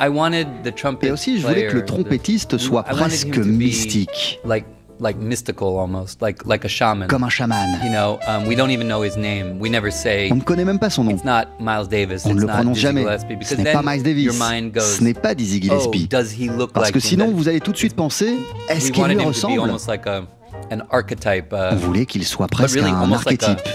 I 0.00 0.08
wanted 0.08 0.46
the 0.64 0.74
trumpet 0.74 1.08
Et 1.08 1.10
aussi, 1.10 1.38
je 1.38 1.46
voulais 1.46 1.66
que 1.66 1.74
le 1.76 1.84
trompettiste 1.84 2.56
the- 2.56 2.58
soit 2.58 2.84
I 2.90 2.94
presque 2.94 3.38
be 3.38 3.44
mystique, 3.46 4.40
like 4.44 4.64
like 5.02 5.18
mystical 5.18 5.76
almost, 5.78 6.22
like 6.22 6.46
like 6.46 6.64
a 6.64 6.68
shaman. 6.68 7.08
comme 7.08 7.24
un 7.24 7.28
chaman. 7.28 7.78
You 7.84 7.90
know, 7.90 8.18
um, 8.28 8.46
we 8.46 8.54
don't 8.54 8.70
even 8.70 8.86
know 8.86 9.02
his 9.02 9.16
name. 9.16 9.58
We 9.60 9.68
never 9.70 9.90
say. 9.90 10.30
On 10.30 10.36
ne 10.36 10.40
connaît 10.42 10.64
même 10.64 10.78
pas 10.78 10.90
son 10.90 11.04
nom. 11.04 11.10
It's 11.10 11.24
not 11.24 11.46
Miles 11.60 11.88
Davis. 11.88 12.24
On 12.24 12.30
ne 12.30 12.34
it's 12.34 12.40
le 12.42 12.46
not 12.46 12.52
prononce 12.54 12.78
jamais. 12.78 13.04
Ce 13.18 13.26
because 13.26 13.58
n'est 13.58 13.72
pas 13.72 13.82
Miles 13.82 14.02
Davis. 14.02 14.24
Your 14.24 14.34
mind 14.38 14.72
goes, 14.72 14.98
Ce 14.98 15.02
n'est 15.02 15.14
pas 15.14 15.34
Dizzy 15.34 15.58
oh, 15.62 15.64
Gillespie. 15.64 16.08
does 16.08 16.32
he 16.32 16.48
look 16.48 16.72
Parce 16.72 16.86
like 16.86 16.94
que 16.94 17.00
sinon, 17.00 17.30
vous 17.32 17.48
allez 17.48 17.60
tout 17.60 17.72
de 17.72 17.76
suite 17.76 17.94
penser 17.96 18.36
est-ce 18.68 18.92
qu'il 18.92 19.04
lui 19.04 19.22
ressemble? 19.22 19.60
almost 19.60 19.88
like 19.88 20.06
a, 20.06 20.22
an 20.70 20.80
archetype. 20.90 21.52
Uh, 21.52 21.72
On 21.72 21.76
voulait 21.76 22.06
qu'il 22.06 22.24
soit 22.24 22.46
presque 22.48 22.76
really 22.76 22.90
un 22.90 23.00
almost 23.00 23.26
like 23.26 23.42
a- 23.42 23.50
archétype. 23.50 23.72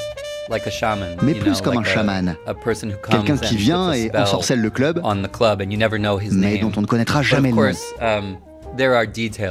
like 0.49 0.65
a 0.65 0.71
shaman, 0.71 1.17
Mais 1.21 1.33
plus 1.33 1.51
know, 1.51 1.61
comme 1.61 1.73
un 1.77 1.81
like 1.81 1.87
a- 1.87 1.93
chaman. 1.93 2.35
Quelqu'un 3.09 3.37
qui 3.37 3.57
vient 3.57 3.91
et 3.91 4.09
ensorcelle 4.15 4.61
le 4.61 4.69
club, 4.69 5.01
club 5.33 5.61
and 5.61 5.69
you 5.71 5.77
never 5.77 5.97
know 5.97 6.17
his 6.19 6.31
mais 6.31 6.53
name. 6.53 6.61
dont 6.61 6.71
on 6.77 6.81
ne 6.81 6.87
connaîtra 6.87 7.21
jamais 7.21 7.49
le 7.51 7.55
nom. 7.55 7.71
um. 8.01 8.37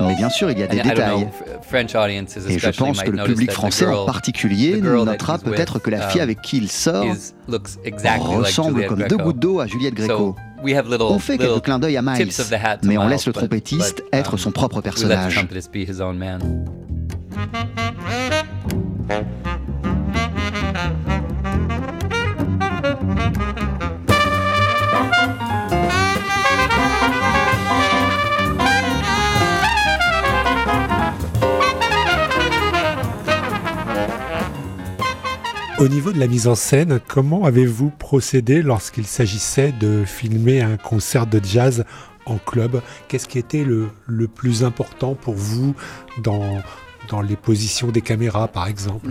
Mais 0.06 0.14
bien 0.14 0.28
sûr, 0.28 0.50
il 0.50 0.58
y 0.58 0.62
a 0.62 0.66
des 0.66 0.80
détails. 0.80 1.24
f- 1.24 1.62
French 1.62 1.94
audiences 1.94 2.36
Et 2.36 2.40
je 2.40 2.68
especially 2.68 2.76
pense 2.88 3.02
que 3.02 3.10
le 3.10 3.24
public 3.24 3.50
français 3.50 3.86
en 3.86 4.06
particulier 4.06 4.80
notera 4.80 5.38
peut-être 5.38 5.78
que 5.78 5.90
la 5.90 6.08
fille 6.08 6.20
um, 6.20 6.24
avec 6.24 6.40
qui 6.42 6.58
il 6.58 6.70
sort 6.70 7.04
is- 7.04 7.32
looks 7.48 7.70
exactly 7.84 8.30
like 8.34 8.46
ressemble 8.46 8.86
comme 8.86 9.02
deux 9.08 9.16
gouttes 9.16 9.38
d'eau 9.38 9.60
à 9.60 9.66
Juliette 9.66 9.94
Gréco. 9.94 10.34
So 10.36 10.62
we 10.62 10.74
have 10.74 10.86
little, 10.90 11.06
On 11.10 11.18
fait 11.18 11.38
quelques 11.38 11.62
clins 11.62 11.78
d'œil 11.78 11.96
à 11.96 12.02
Miles, 12.02 12.28
mais 12.84 12.96
on 12.98 13.08
laisse 13.08 13.26
le 13.26 13.32
trompettiste 13.32 14.02
être 14.12 14.34
um, 14.34 14.38
son 14.38 14.50
propre 14.52 14.80
personnage. 14.80 15.46
Au 35.78 35.88
niveau 35.88 36.10
de 36.10 36.18
la 36.18 36.26
mise 36.26 36.48
en 36.48 36.54
scène, 36.54 37.00
comment 37.06 37.44
avez-vous 37.44 37.90
procédé 37.90 38.62
lorsqu'il 38.62 39.06
s'agissait 39.06 39.72
de 39.72 40.04
filmer 40.06 40.62
un 40.62 40.78
concert 40.78 41.26
de 41.26 41.38
jazz 41.44 41.84
en 42.24 42.38
club? 42.38 42.80
Qu'est-ce 43.08 43.28
qui 43.28 43.38
était 43.38 43.62
le, 43.62 43.90
plus 44.26 44.64
important 44.64 45.14
pour 45.14 45.34
vous 45.34 45.74
dans, 46.22 46.62
dans 47.08 47.20
les 47.22 47.36
positions 47.36 47.88
des 47.88 48.00
caméras, 48.00 48.48
par 48.48 48.66
exemple 48.68 49.08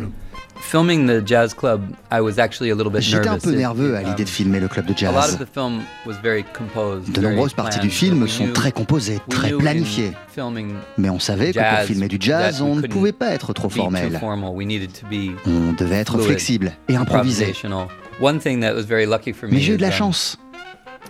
Filming 0.57 1.05
the 1.07 1.25
jazz 1.27 1.53
club, 1.53 1.81
I 2.11 2.19
was 2.21 2.39
actually 2.39 2.71
a 2.71 2.75
little 2.75 2.91
bit 2.91 3.01
J'étais 3.01 3.27
un 3.27 3.33
nervous. 3.33 3.41
peu 3.49 3.55
nerveux 3.55 3.95
à 3.95 4.01
l'idée 4.03 4.23
de 4.23 4.29
filmer 4.29 4.59
le 4.59 4.67
club 4.67 4.85
de 4.85 4.93
A 5.05 5.11
lot 5.11 5.17
of 5.17 5.25
jazz. 5.25 5.37
the 5.37 5.47
film 5.53 5.81
was 6.07 6.13
very 6.23 6.43
composed, 6.57 7.11
De 7.11 7.21
very 7.21 7.35
nombreuses 7.35 7.53
parties 7.53 7.79
du 7.79 7.87
planned, 7.89 7.91
film 7.91 8.19
but 8.19 8.23
we 8.23 8.31
sont 8.31 8.43
knew- 8.45 8.53
très 8.53 8.71
composées, 8.71 9.19
we 9.29 9.35
très 9.37 9.51
planifiées. 9.51 10.13
filming 10.33 10.73
Mais 10.97 11.09
on 11.09 11.19
savait 11.19 11.51
que 11.51 11.59
pour 11.59 11.67
jazz 11.67 11.87
filmer 11.87 12.07
du 12.07 12.17
jazz, 12.19 12.61
on 12.61 12.75
ne 12.75 12.81
couldn't 12.81 12.93
pouvait 12.93 13.11
pas 13.11 13.31
être 13.31 13.53
trop 13.53 13.67
be 13.67 13.71
too 13.73 13.77
formel. 13.81 14.17
formal. 14.19 14.51
We 14.55 14.65
needed 14.65 14.91
to 14.93 15.05
be 15.07 15.35
On 15.45 15.73
devait 15.73 15.97
être 15.97 16.17
flexible 16.19 16.71
et 16.87 16.95
improviser. 16.95 17.43
improvisational. 17.45 17.87
One 18.21 18.39
thing 18.39 18.61
that 18.61 18.73
was 18.73 18.83
very 18.83 19.05
lucky 19.05 19.33
for 19.33 19.47
me 19.49 19.55
Mais 19.55 19.59
j'ai 19.61 19.73
eu 19.73 19.77
de 19.77 19.81
la 19.81 19.91
chance, 19.91 20.37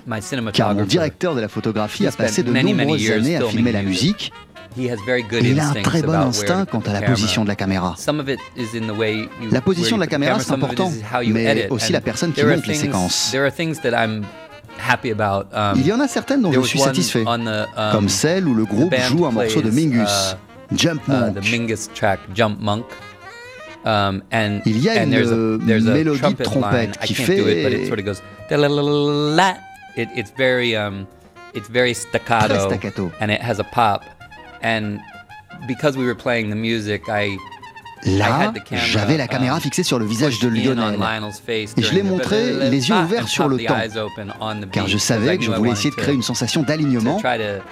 my 0.08 0.16
car 0.16 0.16
mon 0.16 0.22
cinematographer, 0.22 0.88
directeur 0.88 1.36
de 1.36 1.42
la 1.42 1.48
photographie 1.48 2.08
a 2.08 2.12
passé 2.12 2.42
de 2.42 2.50
spent 2.50 2.52
many, 2.54 2.74
many 2.74 2.88
nombreuses 2.94 3.04
years 3.04 3.20
années 3.20 3.36
à 3.36 3.40
filming 3.42 3.56
filmer 3.56 3.72
la 3.72 3.84
music. 3.84 4.12
musique, 4.12 4.34
he 4.78 4.90
has 4.92 4.98
very 5.06 5.24
good 5.24 5.44
et 5.44 5.52
il 5.52 5.60
a 5.60 5.70
un 5.70 5.74
très 5.82 6.02
bon 6.02 6.14
instinct 6.14 6.66
quant 6.66 6.82
à 6.82 6.94
la 6.94 7.02
position 7.02 7.44
de 7.44 7.48
la 7.50 7.56
caméra. 7.56 7.96
La 9.52 9.62
position 9.62 9.96
de 9.98 10.02
la 10.02 10.08
caméra, 10.08 10.40
c'est 10.40 10.52
important, 10.52 10.92
mais 11.28 11.68
aussi 11.70 11.92
la 11.92 12.02
personne 12.02 12.32
qui 12.32 12.42
there 12.42 12.50
are 12.52 12.56
monte 12.58 12.68
les 12.68 12.74
things- 12.74 12.82
séquences. 12.82 13.30
There 13.32 13.44
are 13.46 13.52
things 13.52 13.80
that 13.82 13.92
I'm 13.92 14.24
happy 14.78 15.12
about. 15.12 15.48
Um, 15.54 15.80
Il 15.80 15.88
y 15.88 15.94
en 15.94 16.00
a 16.00 16.08
certaines 16.08 16.42
dont 16.42 16.52
je 16.52 16.62
suis 16.62 16.80
satisfait, 16.80 17.24
um, 17.26 17.66
comme 17.92 18.10
celle 18.10 18.48
où 18.48 18.54
le 18.54 18.66
groupe 18.66 18.94
joue 19.10 19.26
un 19.26 19.32
morceau 19.32 19.62
de 19.62 19.70
plays, 19.70 19.86
Mingus, 19.86 20.36
Jump 20.76 21.02
uh, 21.08 21.12
Monk. 21.12 21.36
the 21.42 21.52
Mingus 21.52 21.90
track 21.94 22.20
Jump 22.34 22.60
Monk. 22.60 22.86
Um, 23.86 24.24
and, 24.34 24.62
Il 24.66 24.80
y 24.80 24.90
a 24.90 25.04
une 25.04 25.10
mélodie 25.12 26.34
de 26.34 26.44
trompette 26.44 26.98
qui 27.02 27.14
fait- 27.14 27.38
it's 29.98 30.34
very 30.38 30.76
um, 30.76 31.06
it's 31.54 31.70
very 31.70 31.94
staccato, 31.94 32.48
Très 32.56 32.60
staccato. 32.66 33.12
and 33.22 33.30
it 33.30 33.40
has 33.42 33.60
a 33.60 33.64
pop. 33.64 34.02
And 34.64 34.98
because 35.68 35.98
we 35.98 36.06
were 36.06 36.16
playing 36.16 36.50
the 36.50 36.56
music, 36.56 37.04
I 37.08 37.38
Là, 38.06 38.50
had 38.50 38.54
the 38.54 38.64
camera, 38.64 38.86
j'avais 38.86 39.18
la 39.18 39.28
caméra 39.28 39.56
um, 39.56 39.62
fixée 39.62 39.82
sur 39.82 39.98
le 39.98 40.06
visage 40.06 40.40
de 40.40 40.48
Lionel. 40.48 41.00
Et 41.48 41.82
je 41.82 41.94
l'ai 41.94 42.04
montré 42.04 42.54
les 42.70 42.90
yeux 42.90 42.96
ouverts 42.96 43.28
sur 43.28 43.48
le 43.48 43.58
temps. 43.58 43.76
Car 44.72 44.88
je 44.88 44.98
savais 44.98 45.38
que 45.38 45.44
je 45.44 45.52
voulais 45.52 45.72
essayer 45.72 45.90
de 45.90 45.96
créer 45.96 46.14
une 46.14 46.22
sensation 46.22 46.62
d'alignement 46.62 47.20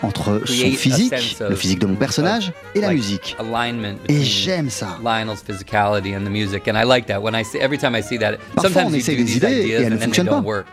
entre 0.01 0.41
son 0.45 0.71
physique, 0.71 1.37
le 1.39 1.55
physique 1.55 1.79
de 1.79 1.85
mon 1.85 1.95
personnage, 1.95 2.51
et 2.73 2.81
la 2.81 2.91
musique. 2.91 3.35
alignment 3.39 3.97
Et 4.07 4.23
j'aime 4.23 4.69
ça. 4.69 4.97
Lionel's 5.03 5.43
physicality 5.43 6.15
and 6.15 6.25
the 6.25 6.29
music, 6.29 6.67
and 6.67 6.77
I 6.77 6.83
like 6.83 7.05
that. 7.07 7.19
When 7.19 7.35
I 7.35 7.43
see 7.43 7.59
every 7.59 7.77
time 7.77 7.95
I 7.95 8.01
see 8.01 8.17
that, 8.19 8.37
Parfois, 8.55 8.71
sometimes 8.71 8.93
on 8.93 8.93
essaie 8.93 9.15
des 9.15 9.37
idées 9.37 9.47
et 9.47 9.71
elles 9.71 9.83
ne 9.83 9.85
and 9.85 9.89
then 9.89 9.99
they 9.99 10.05
fonctionnent 10.05 10.25
don't 10.27 10.43
pas. 10.43 10.65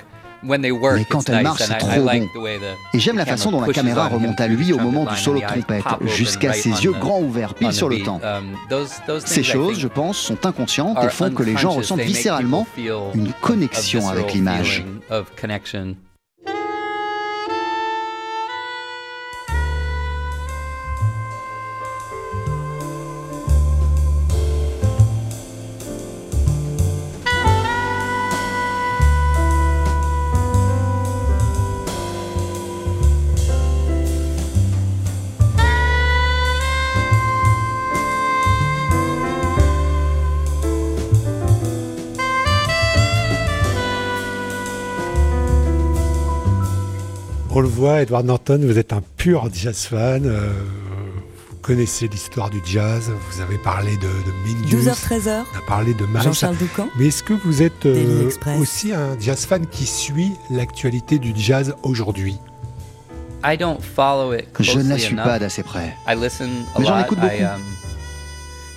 Mais 0.43 1.05
quand 1.09 1.29
marchent, 1.29 1.63
and 1.63 1.65
c'est 1.67 1.79
trop 1.79 2.03
bon. 2.03 2.29
Et 2.95 2.99
j'aime 2.99 3.17
la 3.17 3.27
façon 3.27 3.51
dont 3.51 3.61
la 3.61 3.73
caméra 3.73 4.09
remonte 4.09 4.41
à 4.41 4.49
lui 4.49 4.73
au 4.73 4.79
moment 4.79 5.05
du 5.05 5.17
solo 5.17 5.41
de 5.41 5.47
trompette, 5.47 5.85
jusqu'à 6.07 6.53
ses 6.53 6.71
yeux 6.71 6.93
grands 6.93 7.21
ouverts, 7.21 7.55
pile 7.55 7.73
sur 7.73 7.89
le 7.89 8.03
temps. 8.03 8.21
Um, 8.23 9.21
Ces 9.25 9.43
choses, 9.43 9.79
je 9.79 9.89
pense, 9.89 10.19
sont 10.19 10.47
inconscientes 10.47 10.99
et 11.03 11.09
font 11.09 11.31
que 11.31 11.43
les 11.43 11.57
gens 11.57 11.71
ressentent 11.71 12.01
viscéralement 12.01 12.67
une 13.15 13.33
connexion 13.41 14.09
avec 14.09 14.33
l'image. 14.33 14.85
Voit, 47.81 48.03
Edward 48.03 48.27
Norton, 48.27 48.61
vous 48.63 48.79
êtes 48.79 48.93
un 48.93 49.03
pur 49.17 49.49
jazz 49.53 49.85
fan. 49.87 50.27
euh, 50.27 50.51
vous 51.51 51.57
connaissez 51.63 52.09
l'histoire 52.09 52.51
du 52.51 52.61
jazz. 52.65 53.11
Vous 53.31 53.41
avez 53.41 53.57
parlé 53.59 53.93
de, 53.97 54.03
de 54.03 54.33
Mingus. 54.47 54.87
12h-13h, 54.87 55.45
On 55.55 55.59
a 55.59 55.67
parlé 55.67 55.95
de 55.95 56.05
Miles. 56.07 56.23
Jean-Charles 56.23 56.57
Doucan. 56.57 56.89
Mais 56.99 57.07
est-ce 57.09 57.23
que 57.23 57.33
vous 57.33 57.63
êtes 57.63 57.87
euh, 57.87 58.29
aussi 58.61 58.93
un 58.93 59.19
jazz 59.19 59.45
fan 59.47 59.67
qui 59.67 59.87
suit 59.87 60.33
l'actualité 60.51 61.19
du 61.19 61.33
jazz 61.35 61.75
aujourd'hui? 61.83 62.37
I 63.43 63.57
don't 63.57 63.81
follow 63.81 64.35
it 64.35 64.47
Je 64.61 64.79
ne 64.79 64.91
la 64.91 64.99
suis 64.99 65.15
enough. 65.15 65.25
pas 65.25 65.39
d'assez 65.39 65.63
près. 65.63 65.95
I 66.07 66.15
listen 66.15 66.49
a 66.75 66.81
Mais 66.81 66.85
j'en 66.87 66.97
lot. 66.99 67.05
écoute 67.05 67.19
I, 67.23 67.23
beaucoup. 67.41 67.45
um, 67.55 67.63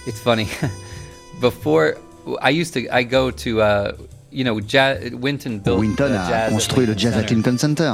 it's 0.08 0.20
funny. 0.20 0.48
Before, 1.42 1.96
I 2.42 2.52
used 2.52 2.74
to, 2.76 2.80
I 2.90 3.04
go 3.04 3.32
to, 3.32 3.60
uh, 3.60 3.92
Winton 4.34 6.14
a 6.16 6.50
construit 6.50 6.86
le 6.86 6.98
jazz 6.98 7.14
at 7.16 7.28
Center. 7.28 7.36
Lincoln 7.36 7.58
Center. 7.58 7.94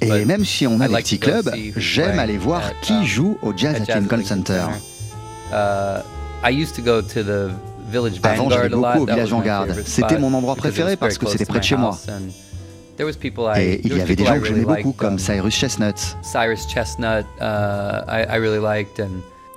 Et 0.00 0.24
même 0.24 0.44
si 0.44 0.66
on 0.66 0.80
a 0.80 0.88
des 0.88 0.94
petits 0.94 1.18
clubs, 1.18 1.50
j'aime 1.76 2.18
aller 2.18 2.38
voir 2.38 2.62
qui 2.80 2.92
um, 2.92 3.04
joue 3.04 3.38
au 3.42 3.52
jazz 3.56 3.82
Jazz 3.86 4.02
Lincoln 4.02 4.24
Center. 4.24 4.64
Uh, 5.52 6.02
I 6.44 6.50
used 6.50 6.74
to 6.76 6.82
go 6.82 7.02
to 7.02 7.22
the 7.22 7.50
Village 7.90 8.20
Avant, 8.22 8.48
j'allais 8.48 8.68
beaucoup 8.68 9.00
au 9.00 9.06
Village 9.06 9.30
Vanguard. 9.30 9.66
C'était 9.84 10.18
mon 10.18 10.32
endroit 10.32 10.56
préféré 10.56 10.96
parce 10.96 11.18
que 11.18 11.26
c'était 11.26 11.44
près 11.44 11.58
de 11.58 11.64
chez 11.64 11.76
moi. 11.76 11.96
Et 13.56 13.80
il 13.84 13.96
y 13.96 14.00
avait 14.00 14.14
des 14.14 14.24
gens 14.24 14.38
que 14.38 14.46
j'aimais 14.46 14.64
beaucoup, 14.64 14.92
comme 14.92 15.14
um, 15.14 15.18
Cyrus 15.18 15.54
Chestnut. 15.54 15.96
Cyrus 16.22 16.66
Chestnut, 16.68 17.26
uh, 17.40 18.04
I 18.08 18.36
really 18.38 18.60
liked, 18.60 19.00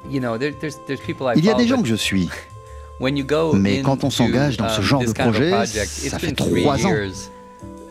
and 0.06 0.14
you 0.14 0.20
know, 0.20 0.38
there, 0.38 0.54
there's 0.60 0.80
there's 0.88 1.00
people 1.02 1.28
I 1.28 1.34
Il 1.38 1.46
y 1.46 1.50
a 1.50 1.54
des 1.54 1.68
gens 1.68 1.82
que 1.82 1.88
je 1.88 1.96
suis. 1.96 2.30
when 3.00 3.18
you 3.18 3.26
go 3.26 3.54
Mais 3.54 3.82
quand 3.82 4.04
on 4.04 4.10
s'engage 4.10 4.58
dans 4.58 4.70
ce 4.70 4.80
um, 4.80 4.84
genre 4.84 5.04
de 5.04 5.12
projet, 5.12 5.66
ça 5.66 5.84
it's 5.84 6.18
fait 6.18 6.34
trois 6.34 6.86
ans. 6.86 6.94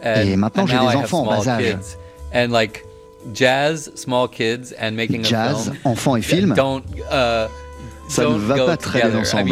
Et 0.04 0.36
maintenant, 0.36 0.66
j'ai 0.66 0.78
des 0.78 0.96
enfants 0.96 1.22
en 1.22 1.26
bas 1.26 1.48
âge. 1.48 1.62
kids, 1.62 1.96
and 2.34 2.48
like 2.48 2.84
jazz, 3.32 3.90
small 3.94 4.28
kids, 4.28 4.74
and 4.80 4.92
making 4.92 5.20
a 5.20 5.28
Jazz, 5.28 5.64
film 5.64 5.76
enfants 5.84 6.16
et 6.16 6.22
film. 6.22 6.52
Uh, 6.52 7.48
ça 8.08 8.22
ne 8.24 8.36
va 8.36 8.66
pas 8.66 8.76
très 8.76 9.00
bien 9.00 9.18
ensemble. 9.18 9.50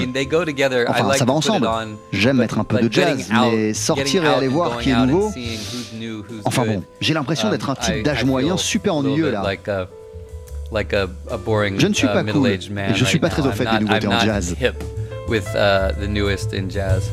Enfin, 0.89 1.13
ça 1.15 1.25
va 1.25 1.33
ensemble. 1.33 1.69
J'aime 2.13 2.37
mettre 2.37 2.59
un 2.59 2.65
peu 2.65 2.81
de 2.81 2.93
jazz, 2.93 3.29
mais 3.33 3.75
sortir 3.75 4.25
et 4.25 4.29
aller 4.29 4.49
voir 4.49 4.79
qui 4.79 4.91
est 4.91 5.07
nouveau. 5.07 5.31
seeing 5.33 5.59
who's 5.59 5.93
new, 5.95 6.19
who's 6.21 6.43
Enfin 6.45 6.67
bon, 6.67 6.83
j'ai 7.01 7.15
l'impression 7.15 7.51
d'être 7.51 7.71
un 7.71 7.75
um, 7.75 7.79
type 7.81 8.05
d'âge 8.05 8.25
moyen 8.25 8.57
super 8.57 8.95
ennuyeux 8.95 9.31
là. 9.31 9.43
Like 10.73 10.95
a, 10.95 11.07
boring, 11.37 11.79
Je 11.79 11.87
ne 11.87 11.93
suis 11.93 12.07
uh, 12.07 12.11
pas 12.13 12.25
cool. 12.25 12.33
middle-aged 12.33 12.71
man 12.73 12.95
je 12.95 13.05
suis 13.05 13.19
right 13.19 13.21
pas 13.21 13.29
très 13.29 13.47
au 13.47 13.53
fait 13.53 13.65
I'm 13.65 13.81
des 13.81 13.85
not- 13.85 14.01
nouveautés 14.01 14.07
I'm 14.07 14.13
en 14.13 14.21
jazz. 14.25 14.55
hip 14.59 14.75
with 15.29 15.47
uh, 15.55 15.93
the 16.01 16.09
newest 16.09 16.55
in 16.55 16.71
jazz. 16.71 17.11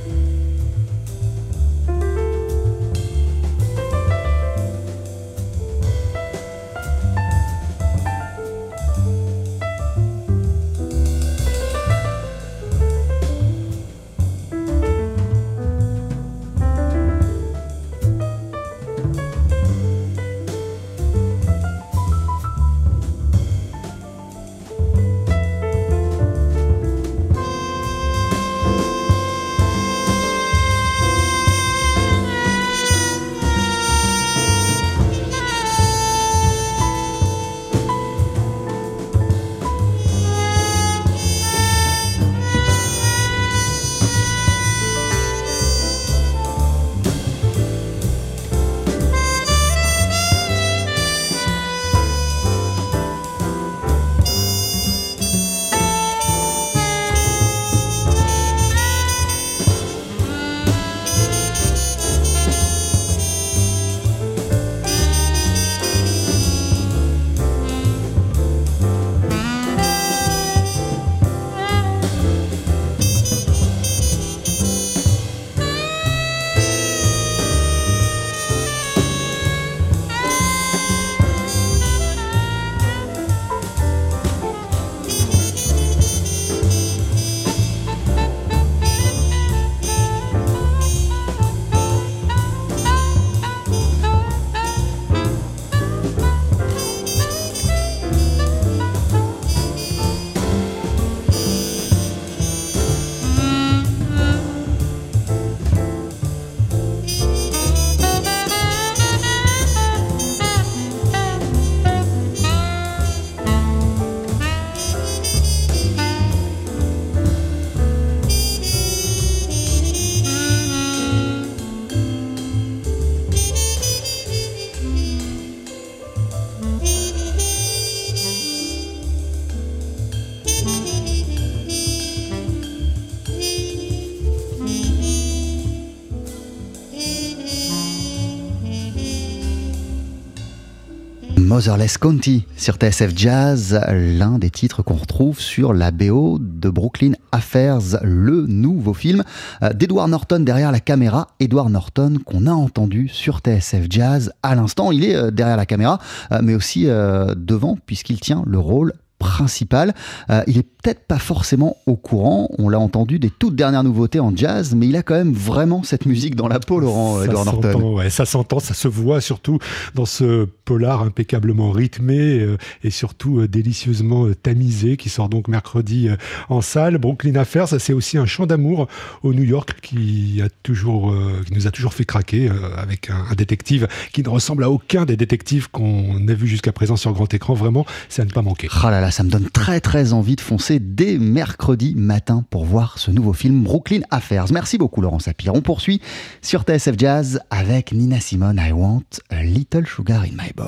Motherless 141.59 141.97
County 141.97 142.45
sur 142.55 142.75
TSF 142.75 143.11
Jazz, 143.13 143.81
l'un 143.89 144.39
des 144.39 144.49
titres 144.49 144.81
qu'on 144.81 144.93
retrouve 144.93 145.41
sur 145.41 145.73
la 145.73 145.91
BO 145.91 146.37
de 146.39 146.69
Brooklyn 146.69 147.11
Affairs, 147.33 147.99
le 148.01 148.45
nouveau 148.47 148.93
film 148.93 149.25
euh, 149.61 149.73
d'Edward 149.73 150.09
Norton 150.09 150.39
derrière 150.39 150.71
la 150.71 150.79
caméra. 150.79 151.27
Edward 151.41 151.69
Norton 151.69 152.13
qu'on 152.23 152.47
a 152.47 152.53
entendu 152.53 153.09
sur 153.09 153.39
TSF 153.39 153.87
Jazz 153.89 154.31
à 154.41 154.55
l'instant. 154.55 154.93
Il 154.93 155.03
est 155.03 155.17
euh, 155.17 155.31
derrière 155.31 155.57
la 155.57 155.65
caméra, 155.65 155.99
euh, 156.31 156.39
mais 156.41 156.55
aussi 156.55 156.85
devant 156.85 157.77
puisqu'il 157.85 158.21
tient 158.21 158.41
le 158.47 158.57
rôle 158.57 158.93
principal. 159.19 159.93
Euh, 160.29 160.41
il 160.47 160.57
est 160.57 160.63
peut-être 160.63 161.05
pas 161.05 161.19
forcément 161.19 161.77
au 161.85 161.95
courant, 161.95 162.49
on 162.57 162.69
l'a 162.69 162.79
entendu, 162.79 163.19
des 163.19 163.29
toutes 163.29 163.55
dernières 163.55 163.83
nouveautés 163.83 164.19
en 164.19 164.35
jazz, 164.35 164.73
mais 164.75 164.87
il 164.87 164.95
a 164.95 165.03
quand 165.03 165.15
même 165.15 165.33
vraiment 165.33 165.83
cette 165.83 166.05
musique 166.05 166.35
dans 166.35 166.47
la 166.47 166.59
peau, 166.59 166.79
Laurent 166.79 167.21
Edouard 167.21 167.45
Norton. 167.45 167.95
Ouais, 167.95 168.09
ça 168.09 168.25
s'entend, 168.25 168.59
ça 168.59 168.73
se 168.73 168.87
voit 168.87 169.21
surtout 169.21 169.59
dans 169.93 170.05
ce 170.05 170.45
polar 170.65 171.03
impeccablement 171.03 171.71
rythmé 171.71 172.39
euh, 172.39 172.57
et 172.83 172.89
surtout 172.89 173.39
euh, 173.39 173.47
délicieusement 173.47 174.27
tamisé 174.41 174.95
qui 174.95 175.09
sort 175.09 175.27
donc 175.27 175.47
mercredi 175.49 176.09
en 176.47 176.61
salle. 176.61 176.97
Brooklyn 176.97 177.35
Affairs, 177.35 177.67
c'est 177.67 177.93
aussi 177.93 178.17
un 178.17 178.25
chant 178.25 178.45
d'amour 178.45 178.87
au 179.23 179.33
New 179.33 179.43
York 179.43 179.75
qui, 179.81 180.41
a 180.41 180.47
toujours, 180.63 181.13
qui 181.45 181.53
nous 181.53 181.67
a 181.67 181.71
toujours 181.71 181.93
fait 181.93 182.05
craquer 182.05 182.49
avec 182.77 183.09
un, 183.09 183.25
un, 183.29 183.35
détective 183.35 183.87
qui 184.13 184.23
ne 184.23 184.29
ressemble 184.29 184.63
à 184.63 184.69
aucun 184.69 185.05
des 185.05 185.17
détectives 185.17 185.69
qu'on 185.69 186.27
a 186.27 186.33
vu 186.33 186.47
jusqu'à 186.47 186.71
présent 186.71 186.95
sur 186.95 187.11
grand 187.11 187.31
écran. 187.33 187.53
Vraiment, 187.53 187.85
c'est 188.07 188.21
à 188.21 188.25
ne 188.25 188.31
pas 188.31 188.41
manquer. 188.41 188.69
Là 188.83 189.01
là, 189.01 189.08
ça 189.11 189.23
me 189.23 189.29
donne 189.29 189.49
très 189.49 189.79
très 189.79 190.13
envie 190.13 190.35
de 190.35 190.41
foncer 190.41 190.79
dès 190.79 191.17
mercredi 191.17 191.95
matin 191.95 192.43
pour 192.49 192.65
voir 192.65 192.97
ce 192.97 193.11
nouveau 193.11 193.33
film 193.33 193.63
Brooklyn 193.63 194.01
Affairs. 194.11 194.45
Merci 194.51 194.77
beaucoup 194.77 195.01
Laurent 195.01 195.19
Sapir. 195.19 195.53
On 195.55 195.61
poursuit 195.61 196.01
sur 196.41 196.63
TSF 196.63 196.95
Jazz 196.97 197.39
avec 197.49 197.91
Nina 197.91 198.19
Simone 198.19 198.61
I 198.63 198.71
Want 198.71 199.03
a 199.29 199.43
Little 199.43 199.85
Sugar 199.85 200.23
in 200.23 200.35
My 200.35 200.51
Bowl. 200.55 200.67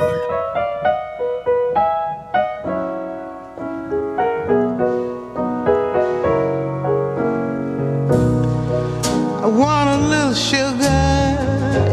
I 9.43 9.47
want 9.47 9.89
a 9.89 9.97
little 10.07 10.33
sugar 10.33 10.81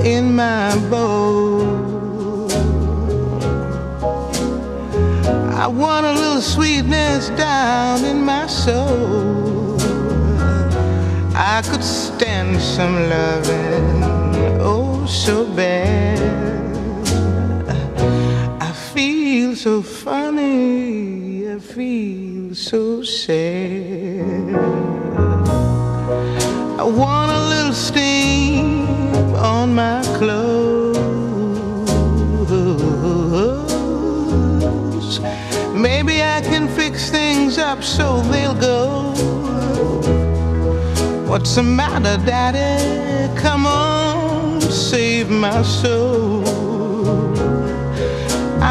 in 0.04 0.34
my 0.34 0.76
bowl. 0.88 2.48
I 5.50 5.66
want 5.66 6.06
a 6.06 6.27
sweetness 6.40 7.30
down 7.30 8.04
in 8.04 8.24
my 8.24 8.46
soul. 8.46 9.76
I 11.34 11.62
could 11.62 11.82
stand 11.82 12.60
some 12.60 12.94
loving, 13.08 14.02
oh, 14.60 15.06
so 15.06 15.44
bad. 15.54 16.18
I 18.60 18.72
feel 18.92 19.56
so 19.56 19.82
funny, 19.82 21.50
I 21.50 21.58
feel 21.58 22.54
so 22.54 23.02
sad. 23.02 24.54
I 26.78 26.84
want 26.84 27.30
a 27.32 27.40
little 27.48 27.72
steam 27.72 28.17
so 37.98 38.20
they'll 38.30 38.60
go. 38.72 38.80
What's 41.30 41.52
the 41.56 41.64
matter, 41.64 42.16
Daddy? 42.24 42.70
Come 43.44 43.66
on, 43.66 44.60
save 44.60 45.28
my 45.30 45.62
soul. 45.62 46.44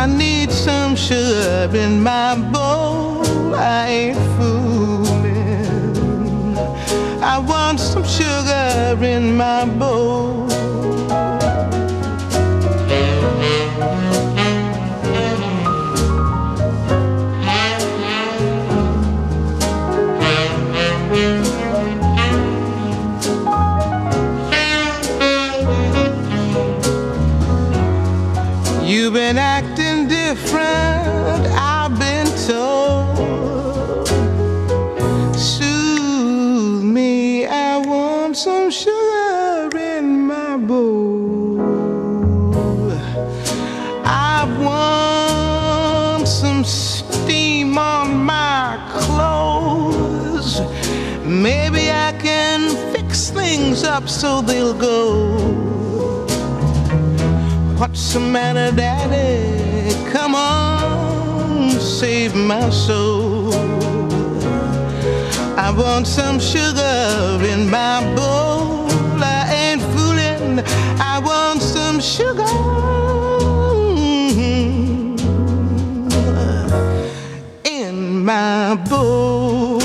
I 0.02 0.04
need 0.24 0.50
some 0.52 0.96
sugar 0.96 1.70
in 1.86 1.94
my 2.02 2.36
bowl. 2.54 3.54
I 3.54 3.82
ain't 4.00 4.24
fooling. 4.36 5.68
I 7.34 7.36
want 7.52 7.80
some 7.80 8.06
sugar 8.18 8.98
in 9.16 9.36
my 9.36 9.66
bowl. 9.82 10.57
Different, 30.30 31.48
I've 31.56 31.98
been 31.98 32.28
told. 32.52 34.08
Soothe 35.38 36.84
me, 36.84 37.46
I 37.46 37.78
want 37.78 38.36
some 38.36 38.70
sugar 38.70 39.70
in 39.78 40.28
my 40.28 40.58
bowl. 40.58 41.62
I 44.04 44.38
want 44.68 46.28
some 46.28 46.66
steam 46.66 47.78
on 47.78 48.08
my 48.26 48.78
clothes. 49.00 50.60
Maybe 51.24 51.90
I 51.90 52.12
can 52.20 52.62
fix 52.94 53.30
things 53.30 53.86
up 53.86 54.10
so 54.10 54.42
they'll 54.42 54.78
go. 54.92 55.38
What's 57.80 58.14
the 58.14 58.20
matter, 58.20 58.76
Daddy? 58.76 59.67
Come 60.12 60.36
on, 60.36 61.72
save 61.72 62.34
my 62.36 62.70
soul. 62.70 63.54
I 65.58 65.72
want 65.78 66.08
some 66.08 66.40
sugar 66.40 67.40
in 67.44 67.70
my 67.70 68.02
bowl. 68.16 68.88
I 69.22 69.54
ain't 69.54 69.82
fooling. 69.94 70.64
I 71.00 71.20
want 71.20 71.62
some 71.62 72.00
sugar 72.00 72.44
in 77.66 78.24
my 78.24 78.76
bowl. 78.90 79.82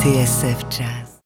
TSF 0.00 0.68
Jazz. 0.70 0.93